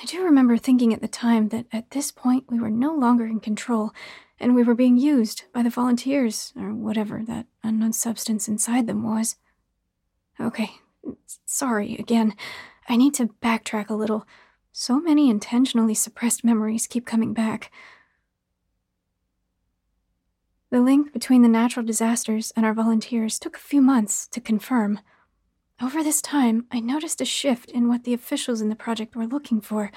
I 0.00 0.04
do 0.06 0.24
remember 0.24 0.56
thinking 0.56 0.92
at 0.92 1.00
the 1.00 1.08
time 1.08 1.50
that 1.50 1.66
at 1.72 1.90
this 1.90 2.10
point 2.10 2.44
we 2.48 2.58
were 2.58 2.70
no 2.70 2.92
longer 2.94 3.26
in 3.26 3.40
control 3.40 3.92
and 4.40 4.54
we 4.54 4.64
were 4.64 4.74
being 4.74 4.96
used 4.96 5.44
by 5.52 5.62
the 5.62 5.70
volunteers, 5.70 6.52
or 6.56 6.74
whatever 6.74 7.22
that 7.24 7.46
unknown 7.62 7.92
substance 7.92 8.48
inside 8.48 8.88
them 8.88 9.04
was. 9.04 9.36
Okay, 10.40 10.72
sorry 11.46 11.94
again. 11.94 12.34
I 12.88 12.96
need 12.96 13.14
to 13.14 13.28
backtrack 13.40 13.88
a 13.88 13.94
little. 13.94 14.26
So 14.72 14.98
many 14.98 15.30
intentionally 15.30 15.94
suppressed 15.94 16.42
memories 16.42 16.88
keep 16.88 17.06
coming 17.06 17.32
back. 17.32 17.70
The 20.72 20.80
link 20.80 21.12
between 21.12 21.42
the 21.42 21.48
natural 21.48 21.84
disasters 21.84 22.50
and 22.56 22.64
our 22.64 22.72
volunteers 22.72 23.38
took 23.38 23.58
a 23.58 23.60
few 23.60 23.82
months 23.82 24.26
to 24.28 24.40
confirm. 24.40 25.00
Over 25.82 26.02
this 26.02 26.22
time, 26.22 26.64
I 26.72 26.80
noticed 26.80 27.20
a 27.20 27.26
shift 27.26 27.70
in 27.70 27.88
what 27.88 28.04
the 28.04 28.14
officials 28.14 28.62
in 28.62 28.70
the 28.70 28.74
project 28.74 29.14
were 29.14 29.26
looking 29.26 29.60
for. 29.60 29.92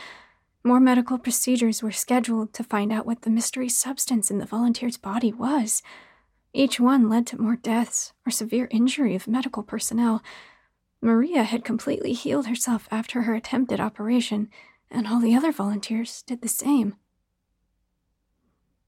More 0.66 0.82
medical 0.82 1.18
procedures 1.18 1.82
were 1.82 1.94
scheduled 1.94 2.52
to 2.56 2.64
find 2.66 2.92
out 2.92 3.06
what 3.06 3.22
the 3.22 3.30
mystery 3.30 3.70
substance 3.70 4.30
in 4.30 4.40
the 4.40 4.46
volunteer's 4.46 4.98
body 4.98 5.32
was. 5.32 5.82
Each 6.52 6.78
one 6.78 7.08
led 7.08 7.26
to 7.28 7.42
more 7.42 7.56
deaths 7.56 8.12
or 8.28 8.30
severe 8.30 8.68
injury 8.70 9.16
of 9.16 9.30
medical 9.30 9.64
personnel, 9.64 10.22
Maria 11.02 11.44
had 11.44 11.64
completely 11.64 12.12
healed 12.12 12.48
herself 12.48 12.90
after 12.92 13.22
her 13.22 13.34
attempted 13.34 13.80
operation, 13.80 14.50
and 14.92 15.08
all 15.08 15.22
the 15.22 15.36
other 15.36 15.54
volunteers 15.54 16.22
did 16.24 16.42
the 16.42 16.50
same. 16.50 16.98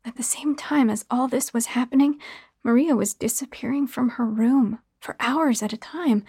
At 0.08 0.16
the 0.16 0.24
same 0.24 0.56
time 0.56 0.90
as 0.90 1.04
all 1.12 1.28
this 1.28 1.54
was 1.54 1.66
happening, 1.66 2.18
Maria 2.64 2.96
was 2.96 3.14
disappearing 3.14 3.88
from 3.88 4.12
her 4.12 4.26
room 4.26 4.80
for 5.02 5.18
hours 5.20 5.62
at 5.62 5.74
a 5.74 5.78
time. 5.78 6.24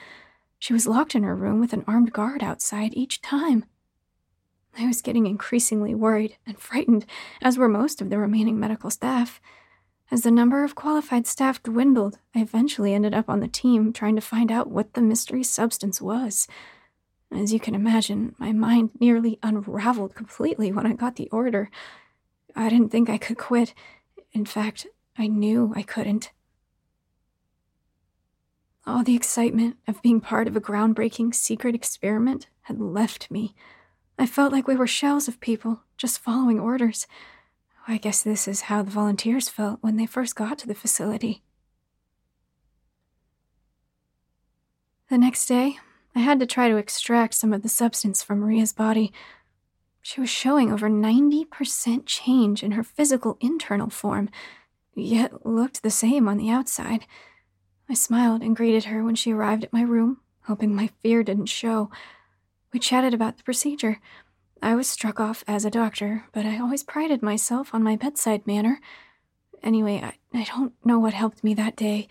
She 0.59 0.72
was 0.72 0.89
locked 0.89 1.14
in 1.14 1.22
her 1.22 1.37
room 1.37 1.61
with 1.61 1.72
an 1.72 1.85
armed 1.87 2.12
guard 2.12 2.43
outside 2.43 2.93
each 2.95 3.22
time. 3.22 3.64
I 4.76 4.89
was 4.89 5.01
getting 5.01 5.26
increasingly 5.26 5.95
worried 5.95 6.37
and 6.45 6.59
frightened, 6.59 7.07
as 7.41 7.57
were 7.57 7.68
most 7.68 8.03
of 8.03 8.11
the 8.11 8.18
remaining 8.18 8.59
medical 8.59 8.91
staff. 8.91 9.41
As 10.11 10.22
the 10.22 10.33
number 10.33 10.64
of 10.64 10.74
qualified 10.74 11.29
staff 11.29 11.62
dwindled, 11.62 12.18
I 12.35 12.41
eventually 12.41 12.95
ended 12.95 13.14
up 13.14 13.31
on 13.31 13.39
the 13.39 13.47
team 13.47 13.93
trying 13.93 14.16
to 14.16 14.20
find 14.20 14.51
out 14.51 14.70
what 14.72 14.95
the 14.95 15.03
mystery 15.03 15.45
substance 15.45 16.03
was. 16.03 16.49
As 17.31 17.53
you 17.53 17.61
can 17.61 17.76
imagine, 17.76 18.35
my 18.39 18.51
mind 18.51 18.91
nearly 18.99 19.39
unraveled 19.41 20.16
completely 20.16 20.72
when 20.72 20.85
I 20.85 20.95
got 20.95 21.14
the 21.14 21.29
order. 21.31 21.70
I 22.59 22.69
didn't 22.69 22.91
think 22.91 23.09
I 23.09 23.19
could 23.19 23.39
quit. 23.39 23.73
In 24.33 24.45
fact, 24.45 24.89
I 25.17 25.29
knew 25.29 25.73
I 25.77 25.83
couldn't. 25.83 26.33
All 28.85 29.05
the 29.05 29.15
excitement 29.15 29.77
of 29.87 30.03
being 30.03 30.21
part 30.21 30.49
of 30.49 30.57
a 30.57 30.61
groundbreaking 30.61 31.37
secret 31.37 31.77
experiment 31.77 32.49
had 32.63 32.81
left 32.81 33.31
me. 33.31 33.55
I 34.19 34.27
felt 34.27 34.53
like 34.53 34.67
we 34.67 34.75
were 34.75 34.89
shells 34.89 35.29
of 35.29 35.39
people, 35.39 35.83
just 35.97 36.19
following 36.19 36.59
orders. 36.59 37.07
I 37.87 37.97
guess 37.97 38.25
this 38.25 38.49
is 38.49 38.63
how 38.63 38.83
the 38.83 38.91
volunteers 38.91 39.49
felt 39.49 39.79
when 39.81 39.97
they 39.97 40.07
first 40.07 40.35
got 40.35 40.59
to 40.59 40.67
the 40.67 40.75
facility. 40.75 41.45
The 45.09 45.19
next 45.19 45.47
day, 45.47 45.79
I 46.17 46.21
had 46.21 46.41
to 46.41 46.47
try 46.47 46.69
to 46.69 46.77
extract 46.77 47.35
some 47.35 47.53
of 47.53 47.63
the 47.63 47.69
substance 47.69 48.25
from 48.25 48.41
Maria's 48.41 48.73
body. 48.73 49.13
She 50.03 50.20
was 50.20 50.30
showing 50.30 50.72
over 50.72 50.88
90% 50.88 52.07
change 52.07 52.62
in 52.62 52.72
her 52.72 52.82
physical 52.82 53.36
internal 53.40 53.90
form, 53.90 54.30
yet 54.94 55.44
looked 55.46 55.82
the 55.82 55.90
same 55.90 56.28
on 56.28 56.38
the 56.38 56.51
outside. 56.51 57.07
I 57.88 57.94
smiled 57.94 58.42
and 58.42 58.57
greeted 58.57 58.84
her 58.84 59.03
when 59.03 59.14
she 59.14 59.32
arrived 59.32 59.64
at 59.64 59.72
my 59.72 59.82
room, 59.82 60.18
hoping 60.42 60.74
my 60.74 60.90
fear 61.03 61.22
didn't 61.22 61.46
show. 61.46 61.90
We 62.72 62.80
chatted 62.80 63.14
about 63.14 63.36
the 63.36 63.44
procedure. 63.44 64.01
I 64.62 64.74
was 64.74 64.88
struck 64.88 65.20
off 65.20 65.44
as 65.46 65.64
a 65.64 65.70
doctor, 65.70 66.24
but 66.32 66.44
I 66.44 66.59
always 66.59 66.82
prided 66.82 67.22
myself 67.22 67.74
on 67.74 67.82
my 67.82 67.96
bedside 67.96 68.46
manner. 68.46 68.80
Anyway, 69.62 70.03
I, 70.03 70.14
I 70.38 70.44
don't 70.44 70.72
know 70.84 70.99
what 70.99 71.14
helped 71.14 71.42
me 71.42 71.55
that 71.55 71.76
day, 71.76 72.09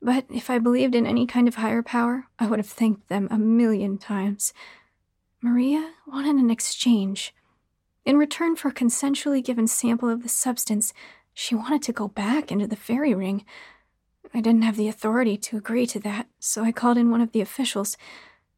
but 0.00 0.24
if 0.30 0.48
I 0.48 0.58
believed 0.58 0.94
in 0.94 1.06
any 1.06 1.26
kind 1.26 1.48
of 1.48 1.56
higher 1.56 1.82
power, 1.82 2.26
I 2.38 2.46
would 2.46 2.58
have 2.58 2.68
thanked 2.68 3.08
them 3.08 3.28
a 3.30 3.38
million 3.38 3.98
times. 3.98 4.52
Maria 5.40 5.92
wanted 6.06 6.36
an 6.36 6.50
exchange. 6.50 7.32
In 8.04 8.16
return 8.16 8.56
for 8.56 8.68
a 8.68 8.74
consensually 8.74 9.44
given 9.44 9.66
sample 9.66 10.08
of 10.08 10.22
the 10.22 10.28
substance, 10.28 10.92
she 11.32 11.54
wanted 11.54 11.82
to 11.82 11.92
go 11.92 12.08
back 12.08 12.50
into 12.50 12.66
the 12.66 12.74
fairy 12.74 13.14
ring. 13.14 13.44
I 14.34 14.40
didn't 14.40 14.62
have 14.62 14.76
the 14.76 14.88
authority 14.88 15.36
to 15.36 15.56
agree 15.56 15.86
to 15.86 16.00
that, 16.00 16.26
so 16.40 16.64
I 16.64 16.72
called 16.72 16.98
in 16.98 17.10
one 17.10 17.20
of 17.20 17.32
the 17.32 17.40
officials. 17.40 17.96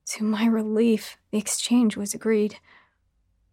To 0.06 0.24
my 0.24 0.46
relief, 0.46 1.18
the 1.30 1.38
exchange 1.38 1.96
was 1.96 2.14
agreed. 2.14 2.58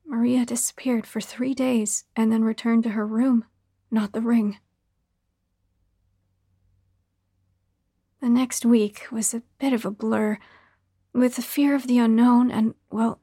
Maria 0.05 0.45
disappeared 0.45 1.05
for 1.05 1.19
three 1.19 1.53
days 1.53 2.05
and 2.15 2.31
then 2.31 2.43
returned 2.43 2.83
to 2.83 2.91
her 2.91 3.05
room, 3.05 3.43
not 3.91 4.13
the 4.13 4.21
ring. 4.21 4.57
The 8.21 8.29
next 8.29 8.65
week 8.65 9.07
was 9.11 9.33
a 9.33 9.43
bit 9.59 9.73
of 9.73 9.85
a 9.85 9.91
blur. 9.91 10.39
With 11.17 11.35
the 11.35 11.41
fear 11.41 11.73
of 11.73 11.87
the 11.87 11.97
unknown 11.97 12.51
and, 12.51 12.75
well, 12.91 13.19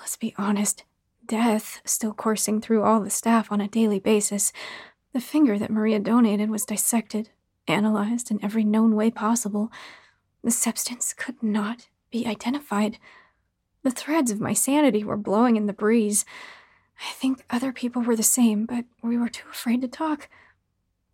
let's 0.00 0.16
be 0.16 0.34
honest, 0.38 0.82
death 1.26 1.82
still 1.84 2.14
coursing 2.14 2.58
through 2.58 2.82
all 2.82 3.00
the 3.00 3.10
staff 3.10 3.52
on 3.52 3.60
a 3.60 3.68
daily 3.68 3.98
basis, 3.98 4.50
the 5.12 5.20
finger 5.20 5.58
that 5.58 5.70
Maria 5.70 5.98
donated 5.98 6.48
was 6.48 6.64
dissected 6.64 7.28
analyzed 7.68 8.30
in 8.30 8.42
every 8.42 8.64
known 8.64 8.96
way 8.96 9.10
possible, 9.10 9.70
the 10.42 10.50
substance 10.50 11.12
could 11.12 11.42
not 11.42 11.88
be 12.10 12.26
identified. 12.26 12.96
The 13.82 13.90
threads 13.90 14.30
of 14.30 14.40
my 14.40 14.54
sanity 14.54 15.04
were 15.04 15.18
blowing 15.18 15.56
in 15.56 15.66
the 15.66 15.74
breeze. 15.74 16.24
I 16.98 17.12
think 17.12 17.44
other 17.50 17.72
people 17.72 18.00
were 18.00 18.16
the 18.16 18.22
same, 18.22 18.64
but 18.64 18.86
we 19.02 19.18
were 19.18 19.28
too 19.28 19.50
afraid 19.50 19.82
to 19.82 19.88
talk. 19.88 20.30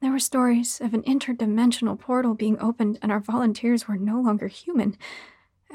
There 0.01 0.12
were 0.12 0.20
stories 0.20 0.81
of 0.81 0.95
an 0.95 1.03
interdimensional 1.03 1.99
portal 1.99 2.35
being 2.35 2.61
opened, 2.61 3.01
and 3.03 3.11
our 3.11 3.18
volunteers 3.18 3.89
were 3.89 3.97
no 3.97 4.20
longer 4.20 4.47
human. 4.47 4.97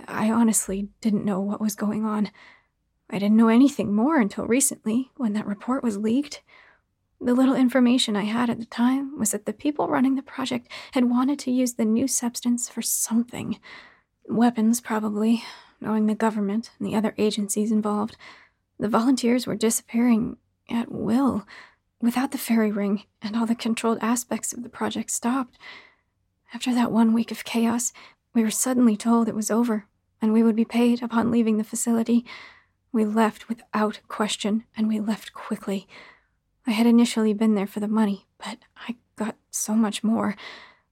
I 0.08 0.32
honestly 0.32 0.89
didn't 1.02 1.26
know 1.26 1.39
what 1.39 1.62
was 1.62 1.76
going 1.76 2.06
on. 2.06 2.30
I 3.10 3.20
didn't 3.20 3.38
know 3.38 3.48
anything 3.48 3.93
more 3.93 4.20
until 4.20 4.46
recently, 4.46 5.12
when 5.16 5.34
that 5.34 5.46
report 5.46 5.84
was 5.84 5.98
leaked. 5.98 6.41
The 7.22 7.34
little 7.34 7.56
information 7.56 8.16
I 8.16 8.24
had 8.24 8.50
at 8.50 8.60
the 8.60 8.66
time 8.66 9.18
was 9.18 9.32
that 9.32 9.46
the 9.46 9.54
people 9.54 9.88
running 9.88 10.16
the 10.16 10.22
project 10.22 10.68
had 10.91 11.10
wanted 11.10 11.39
to 11.39 11.52
use 11.52 11.74
the 11.74 11.86
new 11.86 12.08
substance 12.08 12.68
for 12.68 12.82
something. 12.82 13.60
Weapons, 14.28 14.82
probably, 14.82 15.43
knowing 15.80 16.08
the 16.08 16.16
government 16.16 16.72
and 16.80 16.88
the 16.88 16.96
other 16.96 17.14
agencies 17.18 17.72
involved. 17.72 18.18
The 18.80 18.89
volunteers 18.89 19.48
were 19.48 19.56
disappearing 19.56 20.38
at 20.70 20.91
will, 20.91 21.46
without 22.02 22.32
the 22.32 22.38
fairy 22.38 22.72
ring, 22.72 23.04
and 23.22 23.36
all 23.36 23.46
the 23.46 23.56
controlled 23.56 24.00
aspects 24.02 24.52
of 24.52 24.64
the 24.64 24.70
project 24.70 25.12
stopped. 25.12 25.58
After 26.54 26.74
that 26.74 26.91
one 26.91 27.14
week 27.14 27.32
of 27.32 27.43
chaos, 27.43 27.93
we 28.36 28.44
were 28.44 28.52
suddenly 28.52 28.98
told 28.98 29.28
it 29.28 29.36
was 29.36 29.50
over, 29.50 29.88
and 30.22 30.34
we 30.34 30.44
would 30.44 30.56
be 30.56 30.66
paid 30.66 31.02
upon 31.02 31.32
leaving 31.32 31.58
the 31.58 31.64
facility. 31.64 32.26
We 32.92 33.06
left 33.06 33.48
without 33.48 34.02
question, 34.10 34.66
and 34.76 34.88
we 34.88 35.00
left 35.00 35.34
quickly. 35.34 35.88
I 36.68 36.72
had 36.72 36.86
initially 36.86 37.34
been 37.34 37.56
there 37.56 37.66
for 37.66 37.80
the 37.80 37.88
money, 37.88 38.28
but 38.38 38.58
I 38.76 38.98
got 39.16 39.38
so 39.52 39.74
much 39.74 40.04
more. 40.04 40.36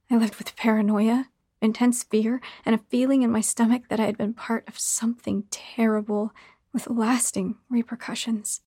I 0.09 0.15
lived 0.15 0.35
with 0.35 0.55
paranoia, 0.55 1.27
intense 1.61 2.03
fear, 2.03 2.41
and 2.65 2.73
a 2.73 2.83
feeling 2.89 3.23
in 3.23 3.31
my 3.31 3.41
stomach 3.41 3.83
that 3.89 3.99
I 3.99 4.05
had 4.05 4.17
been 4.17 4.33
part 4.33 4.67
of 4.67 4.79
something 4.79 5.43
terrible 5.51 6.31
with 6.71 6.89
lasting 6.89 7.55
repercussions. 7.69 8.61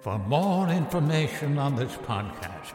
For 0.00 0.18
more 0.18 0.68
information 0.68 1.58
on 1.58 1.76
this 1.76 1.92
podcast, 1.92 2.74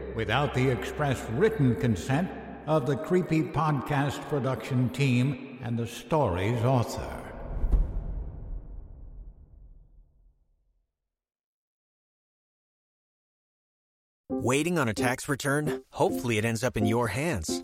without 0.15 0.53
the 0.53 0.69
express 0.69 1.21
written 1.31 1.75
consent 1.75 2.29
of 2.67 2.85
the 2.85 2.95
Creepy 2.95 3.43
Podcast 3.43 4.21
production 4.29 4.89
team 4.89 5.59
and 5.63 5.77
the 5.77 5.87
story's 5.87 6.63
author. 6.63 7.21
Waiting 14.29 14.79
on 14.79 14.87
a 14.87 14.93
tax 14.93 15.27
return? 15.27 15.83
Hopefully, 15.91 16.37
it 16.37 16.45
ends 16.45 16.63
up 16.63 16.77
in 16.77 16.85
your 16.85 17.09
hands. 17.09 17.63